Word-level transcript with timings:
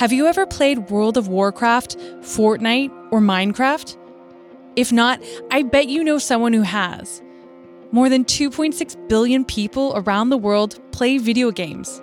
Have 0.00 0.14
you 0.14 0.26
ever 0.28 0.46
played 0.46 0.88
World 0.88 1.18
of 1.18 1.28
Warcraft, 1.28 1.98
Fortnite, 2.22 2.90
or 3.10 3.20
Minecraft? 3.20 3.98
If 4.74 4.92
not, 4.92 5.22
I 5.50 5.62
bet 5.62 5.88
you 5.88 6.02
know 6.02 6.16
someone 6.16 6.54
who 6.54 6.62
has. 6.62 7.20
More 7.92 8.08
than 8.08 8.24
2.6 8.24 9.08
billion 9.10 9.44
people 9.44 9.92
around 9.94 10.30
the 10.30 10.38
world 10.38 10.80
play 10.90 11.18
video 11.18 11.50
games. 11.50 12.00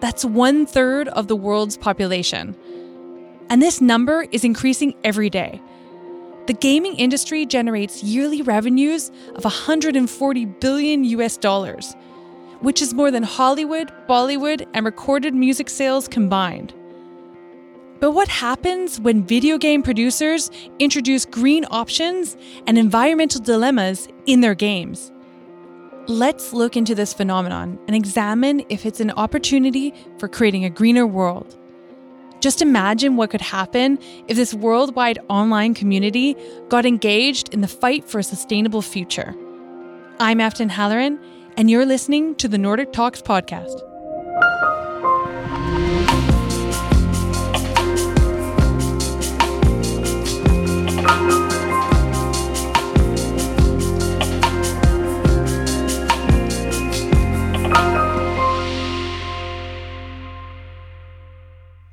That's 0.00 0.22
one 0.22 0.66
third 0.66 1.08
of 1.08 1.28
the 1.28 1.34
world's 1.34 1.78
population. 1.78 2.54
And 3.48 3.62
this 3.62 3.80
number 3.80 4.26
is 4.32 4.44
increasing 4.44 4.94
every 5.02 5.30
day. 5.30 5.62
The 6.46 6.52
gaming 6.52 6.96
industry 6.96 7.46
generates 7.46 8.02
yearly 8.02 8.42
revenues 8.42 9.10
of 9.34 9.44
140 9.44 10.44
billion 10.44 11.04
US 11.04 11.38
dollars, 11.38 11.96
which 12.60 12.82
is 12.82 12.92
more 12.92 13.10
than 13.10 13.22
Hollywood, 13.22 13.90
Bollywood, 14.06 14.68
and 14.74 14.84
recorded 14.84 15.34
music 15.34 15.70
sales 15.70 16.06
combined. 16.06 16.74
But 18.00 18.12
what 18.12 18.28
happens 18.28 18.98
when 18.98 19.24
video 19.24 19.58
game 19.58 19.82
producers 19.82 20.50
introduce 20.78 21.26
green 21.26 21.66
options 21.70 22.34
and 22.66 22.78
environmental 22.78 23.42
dilemmas 23.42 24.08
in 24.24 24.40
their 24.40 24.54
games? 24.54 25.12
Let's 26.06 26.54
look 26.54 26.78
into 26.78 26.94
this 26.94 27.12
phenomenon 27.12 27.78
and 27.86 27.94
examine 27.94 28.64
if 28.70 28.86
it's 28.86 29.00
an 29.00 29.10
opportunity 29.10 29.92
for 30.18 30.28
creating 30.28 30.64
a 30.64 30.70
greener 30.70 31.06
world. 31.06 31.58
Just 32.40 32.62
imagine 32.62 33.16
what 33.16 33.28
could 33.28 33.42
happen 33.42 33.98
if 34.26 34.36
this 34.36 34.54
worldwide 34.54 35.18
online 35.28 35.74
community 35.74 36.36
got 36.70 36.86
engaged 36.86 37.52
in 37.52 37.60
the 37.60 37.68
fight 37.68 38.08
for 38.08 38.18
a 38.18 38.24
sustainable 38.24 38.80
future. 38.80 39.34
I'm 40.18 40.40
Afton 40.40 40.70
Halloran, 40.70 41.20
and 41.58 41.70
you're 41.70 41.84
listening 41.84 42.34
to 42.36 42.48
the 42.48 42.56
Nordic 42.56 42.94
Talks 42.94 43.20
podcast. 43.20 43.89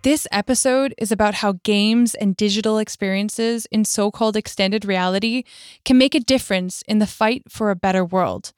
This 0.07 0.25
episode 0.31 0.93
is 0.97 1.11
about 1.11 1.33
how 1.33 1.59
games 1.63 2.15
and 2.15 2.33
digital 2.33 2.77
experiences 2.77 3.65
in 3.73 3.83
so 3.83 4.09
called 4.09 4.37
extended 4.37 4.85
reality 4.85 5.43
can 5.83 5.97
make 5.97 6.15
a 6.15 6.21
difference 6.21 6.81
in 6.87 6.99
the 6.99 7.05
fight 7.05 7.43
for 7.49 7.71
a 7.71 7.75
better 7.75 8.05
world, 8.05 8.53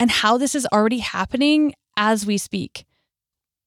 and 0.00 0.10
how 0.10 0.38
this 0.38 0.54
is 0.54 0.66
already 0.72 1.00
happening 1.00 1.74
as 1.98 2.24
we 2.24 2.38
speak. 2.38 2.86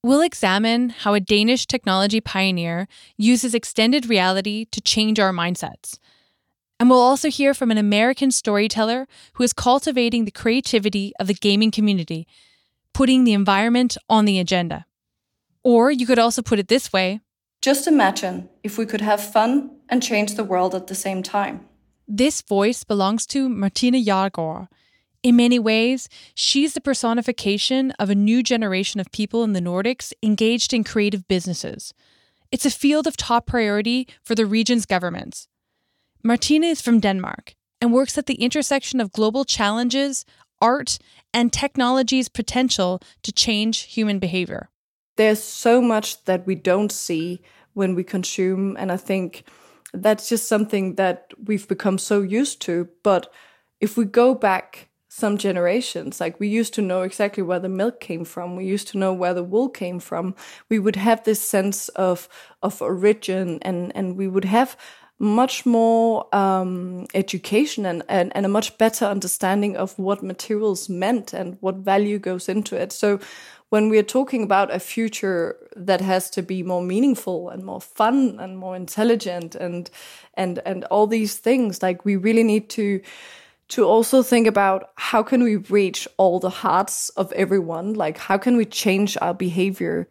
We'll 0.02 0.24
examine 0.24 0.90
how 0.90 1.14
a 1.14 1.20
Danish 1.20 1.68
technology 1.68 2.22
pioneer 2.22 2.88
uses 3.18 3.54
extended 3.54 4.10
reality 4.10 4.66
to 4.72 4.82
change 4.82 5.20
our 5.20 5.32
mindsets. 5.32 6.00
And 6.80 6.90
we'll 6.90 6.98
also 6.98 7.30
hear 7.30 7.54
from 7.54 7.70
an 7.70 7.78
American 7.78 8.32
storyteller 8.32 9.08
who 9.34 9.44
is 9.44 9.54
cultivating 9.54 10.26
the 10.26 10.32
creativity 10.32 11.14
of 11.20 11.28
the 11.28 11.36
gaming 11.36 11.70
community, 11.70 12.26
putting 12.96 13.26
the 13.26 13.34
environment 13.34 13.96
on 14.10 14.26
the 14.26 14.40
agenda. 14.40 14.88
Or 15.64 15.92
you 15.92 16.06
could 16.06 16.20
also 16.20 16.42
put 16.42 16.60
it 16.60 16.68
this 16.68 16.92
way 16.92 17.22
Just 17.62 17.88
imagine 17.88 18.50
if 18.64 18.78
we 18.78 18.86
could 18.86 19.02
have 19.02 19.22
fun 19.22 19.72
and 19.90 20.02
change 20.02 20.36
the 20.36 20.44
world 20.44 20.74
at 20.74 20.88
the 20.88 20.96
same 20.96 21.22
time. 21.22 21.68
This 22.08 22.42
voice 22.42 22.84
belongs 22.84 23.26
to 23.28 23.48
Martina 23.48 24.00
Jarlgaard. 24.00 24.68
In 25.24 25.36
many 25.36 25.60
ways, 25.60 26.10
she's 26.34 26.74
the 26.74 26.82
personification 26.82 27.92
of 28.00 28.10
a 28.10 28.16
new 28.16 28.42
generation 28.42 29.00
of 29.00 29.12
people 29.12 29.44
in 29.44 29.54
the 29.54 29.62
Nordics 29.62 30.12
engaged 30.24 30.74
in 30.74 30.84
creative 30.84 31.28
businesses. 31.28 31.94
It's 32.52 32.66
a 32.66 32.72
field 32.72 33.06
of 33.06 33.16
top 33.16 33.46
priority 33.46 34.08
for 34.24 34.34
the 34.34 34.48
region's 34.48 34.88
governments. 34.88 35.48
Martina 36.24 36.68
is 36.68 36.82
from 36.82 37.00
Denmark 37.00 37.54
and 37.80 37.94
works 37.94 38.18
at 38.18 38.26
the 38.26 38.42
intersection 38.42 39.00
of 39.00 39.12
global 39.12 39.46
challenges, 39.46 40.26
art, 40.60 40.98
and 41.34 41.54
technology's 41.54 42.28
potential 42.28 43.00
to 43.22 43.32
change 43.32 43.82
human 43.82 44.18
behavior 44.18 44.71
there's 45.22 45.44
so 45.44 45.84
much 45.84 46.26
that 46.26 46.48
we 46.48 46.56
don't 46.56 46.92
see 46.92 47.44
when 47.74 47.94
we 47.94 48.04
consume. 48.04 48.76
And 48.80 48.92
I 48.92 48.98
think 48.98 49.44
that's 49.94 50.28
just 50.28 50.48
something 50.48 50.96
that 50.96 51.32
we've 51.46 51.68
become 51.68 52.00
so 52.00 52.22
used 52.24 52.60
to. 52.64 52.90
But 53.04 53.32
if 53.80 53.98
we 53.98 54.06
go 54.06 54.34
back 54.34 54.90
some 55.10 55.38
generations, 55.38 56.20
like 56.20 56.40
we 56.40 56.48
used 56.48 56.74
to 56.74 56.82
know 56.82 57.04
exactly 57.04 57.44
where 57.44 57.60
the 57.60 57.70
milk 57.70 58.00
came 58.00 58.26
from, 58.26 58.56
we 58.56 58.66
used 58.66 58.88
to 58.88 58.98
know 58.98 59.14
where 59.14 59.36
the 59.36 59.44
wool 59.44 59.70
came 59.70 60.00
from, 60.00 60.34
we 60.70 60.80
would 60.80 60.96
have 60.96 61.24
this 61.24 61.40
sense 61.40 61.88
of, 61.90 62.28
of 62.64 62.82
origin 62.82 63.60
and, 63.62 63.92
and 63.96 64.18
we 64.18 64.28
would 64.28 64.46
have 64.46 64.76
much 65.20 65.68
more 65.68 66.34
um, 66.36 67.06
education 67.14 67.86
and, 67.86 68.02
and, 68.10 68.36
and 68.36 68.44
a 68.44 68.50
much 68.50 68.76
better 68.80 69.06
understanding 69.06 69.78
of 69.78 70.00
what 70.00 70.24
materials 70.24 70.90
meant 70.90 71.32
and 71.32 71.58
what 71.60 71.76
value 71.76 72.18
goes 72.18 72.50
into 72.50 72.76
it. 72.76 72.92
So 72.92 73.20
when 73.72 73.88
we're 73.88 74.04
talking 74.04 74.44
about 74.44 74.70
a 74.70 74.80
future 74.80 75.56
that 75.78 76.02
has 76.02 76.30
to 76.30 76.42
be 76.42 76.62
more 76.62 76.82
meaningful 76.82 77.48
and 77.48 77.64
more 77.64 77.80
fun 77.80 78.38
and 78.38 78.58
more 78.58 78.76
intelligent 78.76 79.56
and 79.56 79.90
and 80.34 80.60
and 80.66 80.84
all 80.86 81.08
these 81.08 81.38
things 81.38 81.82
like 81.82 82.04
we 82.04 82.18
really 82.18 82.44
need 82.44 82.70
to 82.70 83.02
to 83.70 83.86
also 83.86 84.22
think 84.22 84.46
about 84.46 84.90
how 84.96 85.24
can 85.24 85.42
we 85.42 85.56
reach 85.56 86.06
all 86.18 86.42
the 86.42 86.50
hearts 86.50 87.08
of 87.16 87.32
everyone? 87.32 87.94
Like 87.94 88.18
how 88.18 88.38
can 88.38 88.58
we 88.58 88.66
change 88.66 89.18
our 89.22 89.34
behavior? 89.34 90.10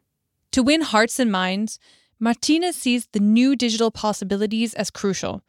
To 0.53 0.63
win 0.63 0.81
hearts 0.81 1.19
and 1.19 1.31
minds 1.31 1.79
martina 2.19 2.73
sees 2.73 3.09
the 3.13 3.21
new 3.21 3.57
digital 3.57 3.91
possibilities 3.91 4.73
as 4.75 4.91
crucial. 4.91 5.43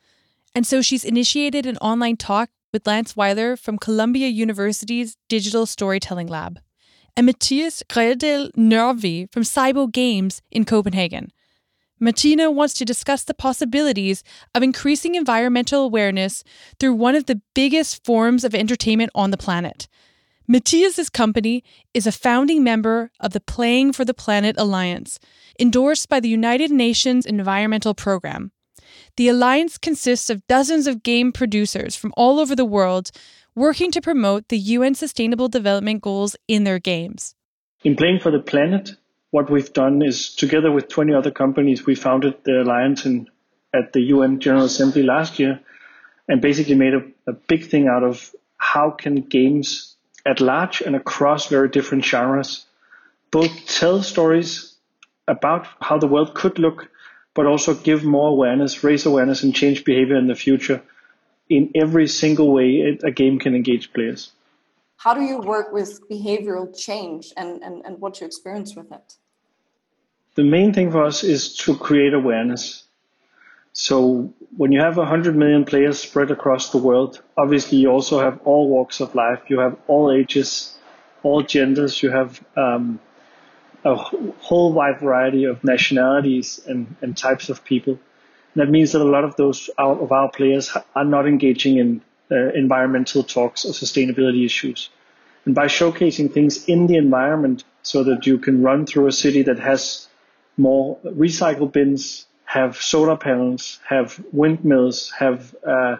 And 0.54 0.68
so 0.68 0.82
she's 0.82 1.06
initiated 1.06 1.66
an 1.66 1.78
online 1.78 2.18
talk 2.18 2.50
with 2.74 2.86
lance 2.88 3.16
weiler 3.16 3.56
from 3.56 3.78
columbia 3.78 4.28
university's 4.28 5.16
digital 5.30 5.66
storytelling 5.66 6.28
lab 6.28 6.60
and 7.16 7.26
Matthias 7.26 7.84
Gredal 7.90 8.52
Nørvig 8.58 9.32
from 9.32 9.44
SYBO 9.44 9.92
Games 9.92 10.42
in 10.52 10.66
Copenhagen. 10.66 11.32
Martina 12.00 12.50
wants 12.50 12.74
to 12.74 12.86
discuss 12.86 13.24
the 13.24 13.34
possibilities 13.34 14.24
of 14.56 14.64
increasing 14.64 15.14
environmental 15.14 15.84
awareness 15.84 16.44
through 16.80 16.96
one 16.96 17.16
of 17.16 17.28
the 17.28 17.42
biggest 17.54 18.04
forms 18.04 18.44
of 18.44 18.56
entertainment 18.56 19.12
on 19.14 19.30
the 19.30 19.38
planet. 19.38 19.88
Matthias's 20.48 21.10
company 21.10 21.64
is 21.94 22.08
a 22.08 22.12
founding 22.12 22.64
member 22.64 23.12
of 23.20 23.34
the 23.34 23.40
Playing 23.40 23.94
for 23.94 24.04
the 24.04 24.16
Planet 24.16 24.56
Alliance, 24.58 25.20
endorsed 25.60 26.10
by 26.10 26.20
the 26.20 26.28
United 26.28 26.72
Nations 26.72 27.26
Environmental 27.26 27.94
Programme. 27.94 28.52
The 29.18 29.28
alliance 29.28 29.78
consists 29.78 30.30
of 30.30 30.46
dozens 30.48 30.88
of 30.88 31.04
game 31.04 31.32
producers 31.32 31.96
from 31.96 32.14
all 32.18 32.40
over 32.40 32.56
the 32.56 32.66
world 32.66 33.12
working 33.56 33.91
to 33.91 34.01
promote 34.01 34.47
the 34.47 34.57
UN 34.57 34.95
Sustainable 34.95 35.50
Development 35.50 36.01
Goals 36.01 36.35
in 36.47 36.63
their 36.63 36.79
games. 36.79 37.35
In 37.84 37.95
Playing 37.95 38.19
for 38.19 38.31
the 38.31 38.39
Planet, 38.39 38.91
what 39.31 39.50
we've 39.50 39.73
done 39.73 40.01
is 40.01 40.35
together 40.35 40.72
with 40.72 40.88
20 40.88 41.13
other 41.13 41.31
companies, 41.31 41.85
we 41.85 41.95
founded 41.95 42.35
the 42.44 42.62
alliance 42.62 43.06
in, 43.06 43.29
at 43.73 43.94
the 43.94 44.01
UN 44.01 44.39
General 44.39 44.66
Assembly 44.66 45.03
last 45.03 45.39
year 45.39 45.59
and 46.28 46.41
basically 46.41 46.75
made 46.75 46.94
a, 46.94 47.01
a 47.28 47.34
big 47.34 47.66
thing 47.66 47.88
out 47.88 48.03
of 48.03 48.34
how 48.57 48.91
can 48.91 49.16
games 49.16 49.95
at 50.25 50.39
large 50.39 50.81
and 50.81 50.95
across 50.95 51.47
very 51.47 51.68
different 51.68 52.06
genres 52.06 52.66
both 53.31 53.66
tell 53.66 54.03
stories 54.03 54.75
about 55.28 55.66
how 55.79 55.97
the 55.97 56.07
world 56.07 56.35
could 56.35 56.59
look, 56.59 56.89
but 57.33 57.45
also 57.45 57.73
give 57.73 58.03
more 58.03 58.29
awareness, 58.29 58.83
raise 58.83 59.06
awareness, 59.06 59.44
and 59.44 59.56
change 59.56 59.83
behavior 59.83 60.18
in 60.18 60.28
the 60.28 60.35
future 60.35 60.83
in 61.51 61.69
every 61.75 62.07
single 62.07 62.53
way 62.53 62.97
a 63.03 63.12
game 63.12 63.38
can 63.38 63.53
engage 63.53 63.91
players. 63.94 64.31
How 64.95 65.13
do 65.13 65.22
you 65.22 65.39
work 65.39 65.73
with 65.73 66.07
behavioral 66.09 66.67
change 66.78 67.34
and, 67.35 67.62
and, 67.62 67.84
and 67.85 68.00
what's 68.00 68.22
your 68.22 68.28
experience 68.28 68.75
with 68.75 68.91
it? 68.91 69.16
The 70.36 70.44
main 70.45 70.74
thing 70.74 70.92
for 70.92 71.03
us 71.03 71.24
is 71.24 71.56
to 71.57 71.75
create 71.75 72.13
awareness. 72.13 72.86
So 73.74 74.33
when 74.56 74.71
you 74.71 74.80
have 74.80 74.95
100 74.95 75.36
million 75.36 75.65
players 75.65 76.00
spread 76.00 76.31
across 76.31 76.71
the 76.71 76.77
world, 76.77 77.21
obviously 77.38 77.80
you 77.80 77.89
also 77.89 78.21
have 78.21 78.39
all 78.45 78.69
walks 78.69 79.01
of 79.01 79.13
life. 79.13 79.42
You 79.50 79.59
have 79.59 79.77
all 79.88 80.09
ages, 80.12 80.77
all 81.24 81.42
genders. 81.42 82.01
You 82.01 82.12
have 82.12 82.42
um, 82.56 83.00
a 83.83 83.95
whole 83.95 84.71
wide 84.71 85.00
variety 85.01 85.44
of 85.44 85.63
nationalities 85.65 86.62
and, 86.65 86.95
and 87.01 87.18
types 87.18 87.50
of 87.50 87.65
people. 87.65 88.00
That 88.56 88.69
means 88.69 88.92
that 88.92 89.01
a 89.01 89.06
lot 89.06 89.24
of 89.24 89.36
those 89.36 89.69
of 89.77 90.12
our 90.12 90.30
players 90.30 90.75
are 90.95 91.06
not 91.06 91.27
engaging 91.27 91.77
in 91.77 92.01
uh, 92.31 92.51
environmental 92.53 93.24
talks 93.24 93.65
or 93.65 93.71
sustainability 93.71 94.45
issues. 94.45 94.89
And 95.45 95.56
by 95.56 95.65
showcasing 95.65 96.33
things 96.33 96.65
in 96.65 96.88
the 96.88 96.98
environment 96.98 97.63
so 97.81 98.03
that 98.03 98.27
you 98.27 98.38
can 98.38 98.62
run 98.62 98.86
through 98.86 99.07
a 99.07 99.12
city 99.12 99.44
that 99.44 99.59
has 99.59 100.07
more 100.57 101.00
recycle 101.03 101.71
bins, 101.71 102.27
have 102.45 102.77
solar 102.77 103.18
panels, 103.18 103.80
have 103.88 104.24
windmills, 104.31 105.12
have 105.12 105.56
uh, 105.65 105.95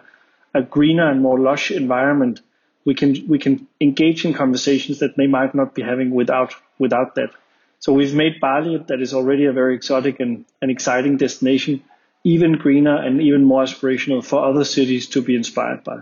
a 0.54 0.62
greener 0.62 1.10
and 1.10 1.22
more 1.22 1.38
lush 1.38 1.70
environment, 1.70 2.40
we 2.84 2.94
can 2.94 3.26
we 3.28 3.38
can 3.38 3.66
engage 3.80 4.24
in 4.24 4.34
conversations 4.34 4.98
that 4.98 5.16
they 5.16 5.26
might 5.26 5.54
not 5.54 5.74
be 5.74 5.82
having 5.82 6.10
without 6.10 6.54
without 6.78 7.14
that. 7.14 7.30
So 7.78 7.92
we've 7.92 8.14
made 8.14 8.40
Bali, 8.40 8.78
that 8.88 9.00
is 9.00 9.12
already 9.12 9.46
a 9.46 9.52
very 9.52 9.74
exotic 9.74 10.20
and, 10.20 10.44
and 10.60 10.70
exciting 10.70 11.16
destination, 11.16 11.82
even 12.24 12.52
greener 12.52 12.96
and 12.96 13.20
even 13.20 13.44
more 13.44 13.64
aspirational 13.64 14.24
for 14.24 14.44
other 14.44 14.64
cities 14.64 15.08
to 15.08 15.22
be 15.22 15.34
inspired 15.34 15.82
by. 15.82 16.00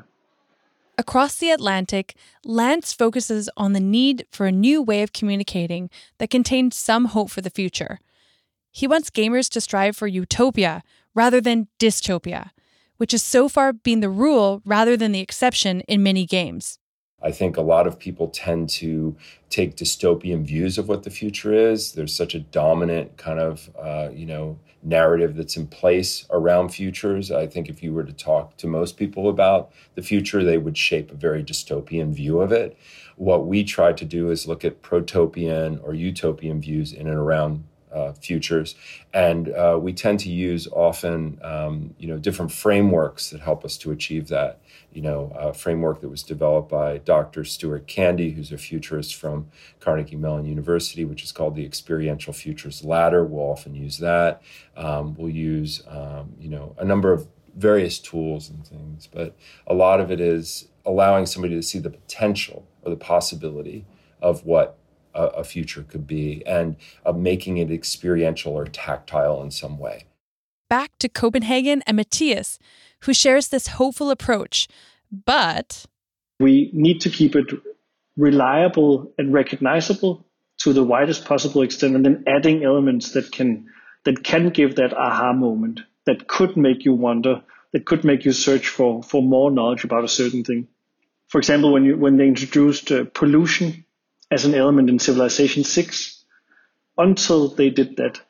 Across 0.98 1.36
the 1.36 1.50
Atlantic, 1.50 2.14
Lance 2.44 2.92
focuses 2.92 3.48
on 3.56 3.72
the 3.72 3.80
need 3.80 4.26
for 4.30 4.46
a 4.46 4.52
new 4.52 4.82
way 4.82 5.02
of 5.02 5.14
communicating 5.14 5.88
that 6.18 6.28
contains 6.28 6.76
some 6.76 7.06
hope 7.06 7.30
for 7.30 7.40
the 7.40 7.48
future. 7.48 8.00
He 8.70 8.86
wants 8.86 9.08
gamers 9.08 9.48
to 9.50 9.62
strive 9.62 9.96
for 9.96 10.06
utopia 10.06 10.82
rather 11.14 11.40
than 11.40 11.68
dystopia, 11.78 12.50
which 12.98 13.12
has 13.12 13.22
so 13.22 13.48
far 13.48 13.72
been 13.72 14.00
the 14.00 14.10
rule 14.10 14.60
rather 14.66 14.94
than 14.94 15.12
the 15.12 15.20
exception 15.20 15.80
in 15.88 16.02
many 16.02 16.26
games. 16.26 16.78
I 17.22 17.30
think 17.32 17.56
a 17.56 17.62
lot 17.62 17.86
of 17.86 17.98
people 17.98 18.28
tend 18.28 18.68
to 18.70 19.16
take 19.50 19.76
dystopian 19.76 20.44
views 20.44 20.78
of 20.78 20.88
what 20.88 21.02
the 21.02 21.10
future 21.10 21.52
is. 21.52 21.92
There's 21.92 22.14
such 22.14 22.34
a 22.34 22.40
dominant 22.40 23.16
kind 23.16 23.38
of, 23.38 23.70
uh, 23.78 24.08
you 24.12 24.26
know, 24.26 24.58
narrative 24.82 25.36
that's 25.36 25.56
in 25.56 25.66
place 25.66 26.26
around 26.30 26.70
futures. 26.70 27.30
I 27.30 27.46
think 27.46 27.68
if 27.68 27.82
you 27.82 27.92
were 27.92 28.04
to 28.04 28.12
talk 28.12 28.56
to 28.58 28.66
most 28.66 28.96
people 28.96 29.28
about 29.28 29.72
the 29.94 30.02
future, 30.02 30.42
they 30.42 30.58
would 30.58 30.78
shape 30.78 31.10
a 31.10 31.16
very 31.16 31.44
dystopian 31.44 32.12
view 32.14 32.40
of 32.40 32.52
it. 32.52 32.78
What 33.16 33.46
we 33.46 33.64
try 33.64 33.92
to 33.92 34.04
do 34.04 34.30
is 34.30 34.46
look 34.46 34.64
at 34.64 34.80
protopian 34.82 35.78
or 35.82 35.92
utopian 35.92 36.60
views 36.60 36.92
in 36.92 37.06
and 37.06 37.18
around 37.18 37.64
uh, 37.92 38.12
futures, 38.12 38.74
and 39.12 39.48
uh, 39.50 39.78
we 39.80 39.92
tend 39.92 40.20
to 40.20 40.30
use 40.30 40.68
often, 40.68 41.38
um, 41.42 41.94
you 41.98 42.06
know, 42.08 42.18
different 42.18 42.52
frameworks 42.52 43.30
that 43.30 43.40
help 43.40 43.64
us 43.64 43.76
to 43.78 43.90
achieve 43.90 44.28
that. 44.28 44.60
You 44.92 45.02
know, 45.02 45.32
a 45.38 45.54
framework 45.54 46.00
that 46.00 46.08
was 46.08 46.22
developed 46.22 46.68
by 46.68 46.98
Dr. 46.98 47.44
Stuart 47.44 47.86
Candy, 47.86 48.30
who's 48.30 48.50
a 48.50 48.58
futurist 48.58 49.14
from 49.14 49.48
Carnegie 49.78 50.16
Mellon 50.16 50.46
University, 50.46 51.04
which 51.04 51.22
is 51.22 51.30
called 51.30 51.54
the 51.54 51.64
Experiential 51.64 52.32
Futures 52.32 52.84
Ladder. 52.84 53.24
We'll 53.24 53.50
often 53.50 53.74
use 53.74 53.98
that. 53.98 54.42
Um, 54.76 55.14
we'll 55.16 55.30
use, 55.30 55.82
um, 55.88 56.34
you 56.40 56.48
know, 56.48 56.74
a 56.78 56.84
number 56.84 57.12
of 57.12 57.28
various 57.56 57.98
tools 57.98 58.48
and 58.50 58.66
things, 58.66 59.08
but 59.12 59.36
a 59.66 59.74
lot 59.74 60.00
of 60.00 60.10
it 60.10 60.20
is 60.20 60.68
allowing 60.84 61.26
somebody 61.26 61.54
to 61.54 61.62
see 61.62 61.78
the 61.78 61.90
potential 61.90 62.66
or 62.82 62.90
the 62.90 62.96
possibility 62.96 63.84
of 64.20 64.44
what 64.44 64.78
a, 65.14 65.24
a 65.26 65.44
future 65.44 65.82
could 65.82 66.06
be 66.06 66.42
and 66.46 66.76
uh, 67.04 67.12
making 67.12 67.58
it 67.58 67.70
experiential 67.70 68.52
or 68.52 68.64
tactile 68.64 69.42
in 69.42 69.50
some 69.50 69.78
way. 69.78 70.04
Back 70.68 70.92
to 70.98 71.08
Copenhagen 71.08 71.82
and 71.86 71.96
Matthias, 71.96 72.58
who 73.00 73.12
shares 73.12 73.48
this 73.48 73.68
hopeful 73.68 74.10
approach, 74.10 74.68
but 75.24 75.86
we 76.38 76.70
need 76.72 77.00
to 77.02 77.10
keep 77.10 77.34
it 77.36 77.46
reliable 78.16 79.12
and 79.18 79.32
recognizable 79.32 80.24
to 80.58 80.72
the 80.72 80.84
widest 80.84 81.24
possible 81.24 81.62
extent 81.62 81.96
and 81.96 82.04
then 82.04 82.24
adding 82.26 82.64
elements 82.64 83.12
that 83.12 83.32
can 83.32 83.68
that 84.04 84.22
can 84.22 84.50
give 84.50 84.76
that 84.76 84.92
aha 84.92 85.32
moment 85.32 85.80
that 86.06 86.26
could 86.26 86.56
make 86.56 86.84
you 86.84 86.94
wonder 86.94 87.42
that 87.72 87.86
could 87.86 88.04
make 88.04 88.24
you 88.24 88.32
search 88.32 88.68
for 88.68 89.02
for 89.02 89.22
more 89.22 89.50
knowledge 89.50 89.84
about 89.84 90.04
a 90.04 90.08
certain 90.08 90.44
thing 90.44 90.68
for 91.28 91.38
example 91.38 91.72
when 91.72 91.84
you 91.84 91.96
when 91.96 92.16
they 92.16 92.26
introduced 92.26 92.92
uh, 92.92 93.04
pollution 93.14 93.84
as 94.30 94.44
an 94.44 94.54
element 94.54 94.88
in 94.88 94.98
Civilization 94.98 95.64
6 95.64 96.24
until 96.96 97.48
they 97.48 97.70
did 97.70 97.96
that. 97.96 98.20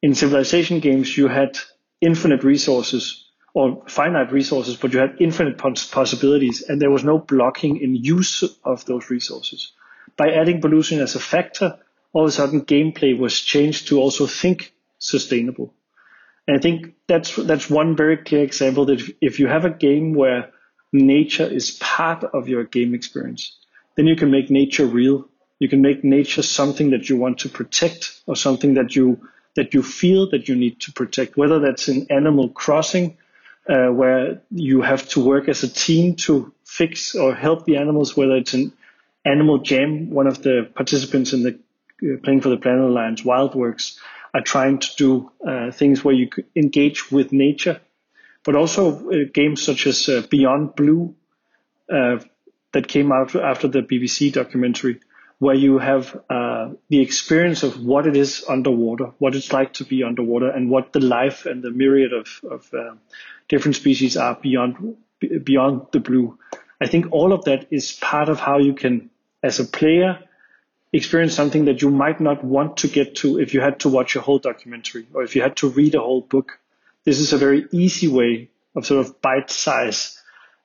In 0.00 0.14
Civilization 0.14 0.80
games, 0.80 1.16
you 1.16 1.28
had 1.28 1.58
infinite 2.00 2.42
resources 2.42 3.24
or 3.54 3.82
finite 3.86 4.32
resources, 4.32 4.76
but 4.76 4.92
you 4.92 4.98
had 4.98 5.16
infinite 5.20 5.58
possibilities 5.58 6.62
and 6.62 6.80
there 6.80 6.90
was 6.90 7.04
no 7.04 7.18
blocking 7.18 7.76
in 7.76 7.94
use 7.94 8.42
of 8.64 8.84
those 8.86 9.10
resources. 9.10 9.72
By 10.16 10.32
adding 10.32 10.60
pollution 10.60 11.00
as 11.00 11.14
a 11.14 11.20
factor, 11.20 11.78
all 12.12 12.24
of 12.24 12.28
a 12.28 12.32
sudden 12.32 12.62
gameplay 12.62 13.16
was 13.16 13.40
changed 13.40 13.88
to 13.88 14.00
also 14.00 14.26
think 14.26 14.72
sustainable. 14.98 15.74
And 16.46 16.56
I 16.56 16.60
think 16.60 16.94
that's 17.06 17.36
that's 17.36 17.70
one 17.70 17.94
very 17.94 18.16
clear 18.16 18.42
example 18.42 18.86
that 18.86 19.02
if 19.20 19.38
you 19.38 19.46
have 19.46 19.64
a 19.64 19.70
game 19.70 20.14
where 20.14 20.50
nature 20.92 21.46
is 21.46 21.70
part 21.72 22.24
of 22.24 22.48
your 22.48 22.64
game 22.64 22.94
experience, 22.94 23.56
then 23.96 24.06
you 24.06 24.16
can 24.16 24.30
make 24.30 24.50
nature 24.50 24.86
real 24.86 25.28
you 25.62 25.68
can 25.68 25.80
make 25.80 26.02
nature 26.02 26.42
something 26.42 26.90
that 26.90 27.08
you 27.08 27.16
want 27.16 27.38
to 27.38 27.48
protect 27.48 28.20
or 28.26 28.34
something 28.34 28.74
that 28.74 28.96
you 28.96 29.28
that 29.54 29.74
you 29.74 29.82
feel 29.82 30.28
that 30.30 30.48
you 30.48 30.56
need 30.56 30.80
to 30.80 30.92
protect, 30.92 31.36
whether 31.36 31.60
that's 31.60 31.86
in 31.88 32.06
Animal 32.10 32.48
Crossing, 32.48 33.16
uh, 33.68 33.88
where 33.88 34.42
you 34.50 34.80
have 34.80 35.08
to 35.10 35.24
work 35.24 35.48
as 35.48 35.62
a 35.62 35.68
team 35.68 36.16
to 36.16 36.52
fix 36.64 37.14
or 37.14 37.32
help 37.34 37.64
the 37.64 37.76
animals, 37.76 38.16
whether 38.16 38.34
it's 38.34 38.54
in 38.54 38.72
Animal 39.24 39.58
Jam, 39.58 40.10
one 40.10 40.26
of 40.26 40.42
the 40.42 40.68
participants 40.74 41.32
in 41.32 41.42
the 41.44 41.52
uh, 41.52 42.16
playing 42.24 42.40
for 42.40 42.48
the 42.48 42.56
Planet 42.56 42.90
Alliance, 42.90 43.22
Wildworks, 43.22 43.98
are 44.34 44.40
trying 44.40 44.78
to 44.78 44.88
do 44.96 45.30
uh, 45.46 45.70
things 45.70 46.02
where 46.02 46.14
you 46.14 46.28
engage 46.56 47.12
with 47.12 47.32
nature, 47.32 47.80
but 48.42 48.56
also 48.56 48.82
uh, 49.10 49.24
games 49.32 49.62
such 49.62 49.86
as 49.86 50.08
uh, 50.08 50.22
Beyond 50.28 50.74
Blue 50.74 51.14
uh, 51.88 52.18
that 52.72 52.88
came 52.88 53.12
out 53.12 53.36
after 53.36 53.68
the 53.68 53.82
BBC 53.82 54.32
documentary 54.32 54.98
where 55.42 55.56
you 55.56 55.78
have 55.78 56.16
uh, 56.30 56.70
the 56.88 57.00
experience 57.00 57.64
of 57.64 57.84
what 57.84 58.06
it 58.06 58.16
is 58.16 58.44
underwater, 58.48 59.06
what 59.18 59.34
it's 59.34 59.52
like 59.52 59.72
to 59.72 59.84
be 59.84 60.04
underwater, 60.04 60.48
and 60.48 60.70
what 60.70 60.92
the 60.92 61.00
life 61.00 61.46
and 61.46 61.64
the 61.64 61.70
myriad 61.72 62.12
of, 62.12 62.28
of 62.48 62.72
uh, 62.72 62.94
different 63.48 63.74
species 63.74 64.16
are 64.16 64.38
beyond 64.40 64.96
beyond 65.42 65.88
the 65.90 65.98
blue. 65.98 66.38
I 66.80 66.86
think 66.86 67.10
all 67.10 67.32
of 67.32 67.44
that 67.46 67.66
is 67.72 67.90
part 67.90 68.28
of 68.28 68.38
how 68.38 68.58
you 68.58 68.74
can, 68.74 69.10
as 69.42 69.58
a 69.58 69.64
player, 69.64 70.20
experience 70.92 71.34
something 71.34 71.64
that 71.64 71.82
you 71.82 71.90
might 71.90 72.20
not 72.20 72.44
want 72.44 72.76
to 72.76 72.86
get 72.86 73.16
to 73.16 73.40
if 73.40 73.52
you 73.52 73.60
had 73.60 73.80
to 73.80 73.88
watch 73.88 74.14
a 74.14 74.20
whole 74.20 74.38
documentary 74.38 75.08
or 75.12 75.24
if 75.24 75.34
you 75.34 75.42
had 75.42 75.56
to 75.56 75.70
read 75.70 75.96
a 75.96 76.00
whole 76.00 76.20
book. 76.20 76.60
This 77.02 77.18
is 77.18 77.32
a 77.32 77.36
very 77.36 77.66
easy 77.72 78.06
way 78.06 78.50
of 78.76 78.86
sort 78.86 79.04
of 79.04 79.20
bite 79.20 79.50
size 79.50 80.21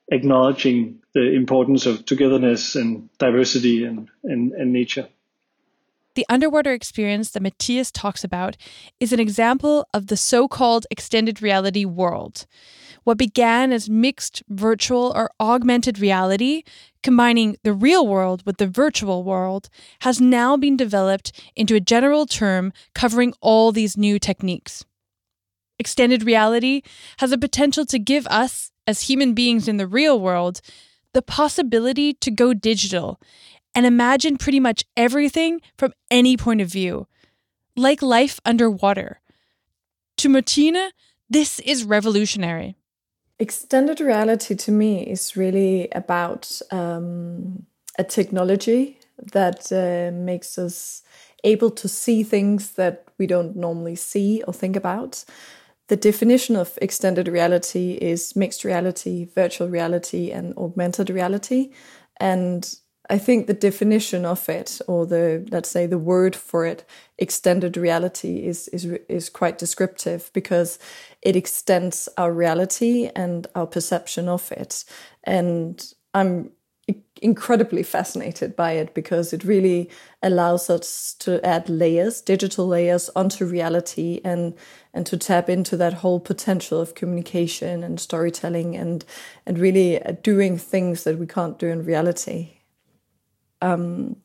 acknowledging 0.10 1.00
the 1.14 1.34
importance 1.34 1.86
of 1.86 2.06
togetherness 2.06 2.76
and 2.76 3.10
diversity 3.18 3.84
and, 3.84 4.10
and, 4.24 4.52
and 4.54 4.72
nature. 4.72 5.08
The 6.16 6.26
underwater 6.30 6.74
experience 6.74 7.30
that 7.32 7.44
Matthias 7.44 7.92
talks 7.92 8.24
about 8.24 8.58
is 9.00 9.14
an 9.14 9.20
example 9.20 9.88
of 9.94 10.08
the 10.08 10.18
so 10.18 10.48
called 10.48 10.88
extended 10.90 11.44
reality 11.44 11.86
world. 11.86 12.48
What 13.04 13.20
began 13.20 13.72
as 13.72 13.88
mixed 13.88 14.42
virtual 14.50 15.14
or 15.16 15.30
augmented 15.40 16.00
reality, 16.00 16.64
combining 17.04 17.56
the 17.62 17.72
real 17.72 18.08
world 18.08 18.42
with 18.48 18.58
the 18.58 18.66
virtual 18.66 19.24
world, 19.24 19.70
has 20.02 20.20
now 20.20 20.58
been 20.58 20.76
developed 20.76 21.32
into 21.56 21.76
a 21.76 21.80
general 21.80 22.26
term 22.26 22.74
covering 22.96 23.34
all 23.40 23.72
these 23.72 23.96
new 23.96 24.18
techniques. 24.18 24.84
Extended 25.80 26.24
reality 26.24 26.82
has 27.18 27.32
a 27.32 27.38
potential 27.38 27.86
to 27.86 28.00
give 28.00 28.26
us, 28.28 28.72
as 28.86 29.02
human 29.02 29.34
beings 29.34 29.68
in 29.68 29.78
the 29.78 29.88
real 29.88 30.20
world, 30.20 30.62
the 31.14 31.22
possibility 31.22 32.14
to 32.14 32.32
go 32.32 32.54
digital 32.54 33.20
and 33.76 33.86
imagine 33.86 34.38
pretty 34.38 34.60
much 34.60 34.86
everything 34.96 35.62
from 35.78 35.94
any 36.10 36.36
point 36.36 36.62
of 36.62 36.68
view, 36.68 37.08
like 37.76 38.02
life 38.02 38.40
underwater. 38.44 39.22
To 40.18 40.30
Martina, 40.30 40.92
this 41.30 41.60
is 41.60 41.84
revolutionary. 41.84 42.76
Extended 43.38 44.00
reality 44.00 44.56
to 44.56 44.72
me 44.72 45.04
is 45.06 45.38
really 45.38 45.90
about 45.92 46.60
um, 46.72 47.68
a 48.00 48.04
technology 48.04 48.98
that 49.32 49.72
uh, 49.72 50.12
makes 50.16 50.58
us 50.58 51.04
able 51.44 51.70
to 51.70 51.88
see 51.88 52.24
things 52.24 52.72
that 52.72 53.06
we 53.20 53.28
don't 53.28 53.56
normally 53.56 53.96
see 53.96 54.42
or 54.48 54.54
think 54.54 54.76
about. 54.76 55.24
The 55.88 55.98
definition 55.98 56.56
of 56.56 56.78
extended 56.82 57.28
reality 57.28 57.98
is 58.02 58.36
mixed 58.36 58.64
reality, 58.64 59.26
virtual 59.34 59.70
reality, 59.70 60.32
and 60.32 60.56
augmented 60.58 61.10
reality. 61.10 61.72
And 62.18 62.78
I 63.10 63.18
think 63.18 63.48
the 63.48 63.54
definition 63.54 64.26
of 64.26 64.50
it, 64.50 64.82
or 64.88 65.06
the 65.06 65.48
let's 65.50 65.70
say 65.70 65.86
the 65.86 65.98
word 65.98 66.36
for 66.36 66.66
it, 66.66 66.84
extended 67.18 67.78
reality, 67.78 68.46
is 68.46 68.68
is 68.70 68.86
is 69.08 69.30
quite 69.30 69.58
descriptive 69.58 70.30
because 70.34 70.78
it 71.22 71.38
extends 71.38 72.10
our 72.18 72.34
reality 72.34 73.10
and 73.16 73.48
our 73.56 73.68
perception 73.68 74.28
of 74.28 74.52
it. 74.52 74.84
And 75.24 75.94
I'm 76.14 76.52
incredibly 77.22 77.84
fascinated 77.84 78.56
by 78.56 78.74
it 78.74 78.94
because 78.94 79.34
it 79.34 79.44
really 79.44 79.90
allows 80.22 80.70
us 80.70 81.14
to 81.20 81.44
add 81.46 81.70
layers, 81.70 82.22
digital 82.22 82.68
layers 82.68 83.10
onto 83.16 83.46
reality 83.46 84.22
and 84.24 84.54
and 84.94 85.06
to 85.06 85.18
tap 85.18 85.50
into 85.50 85.78
that 85.78 85.94
whole 85.94 86.20
potential 86.20 86.80
of 86.80 86.96
communication 86.96 87.84
and 87.84 88.00
storytelling 88.00 88.76
and 88.76 89.06
and 89.46 89.60
really 89.60 90.00
doing 90.22 90.58
things 90.58 91.04
that 91.04 91.18
we 91.18 91.28
can't 91.28 91.60
do 91.60 91.68
in 91.68 91.84
reality. 91.84 92.52
Um, 93.62 94.18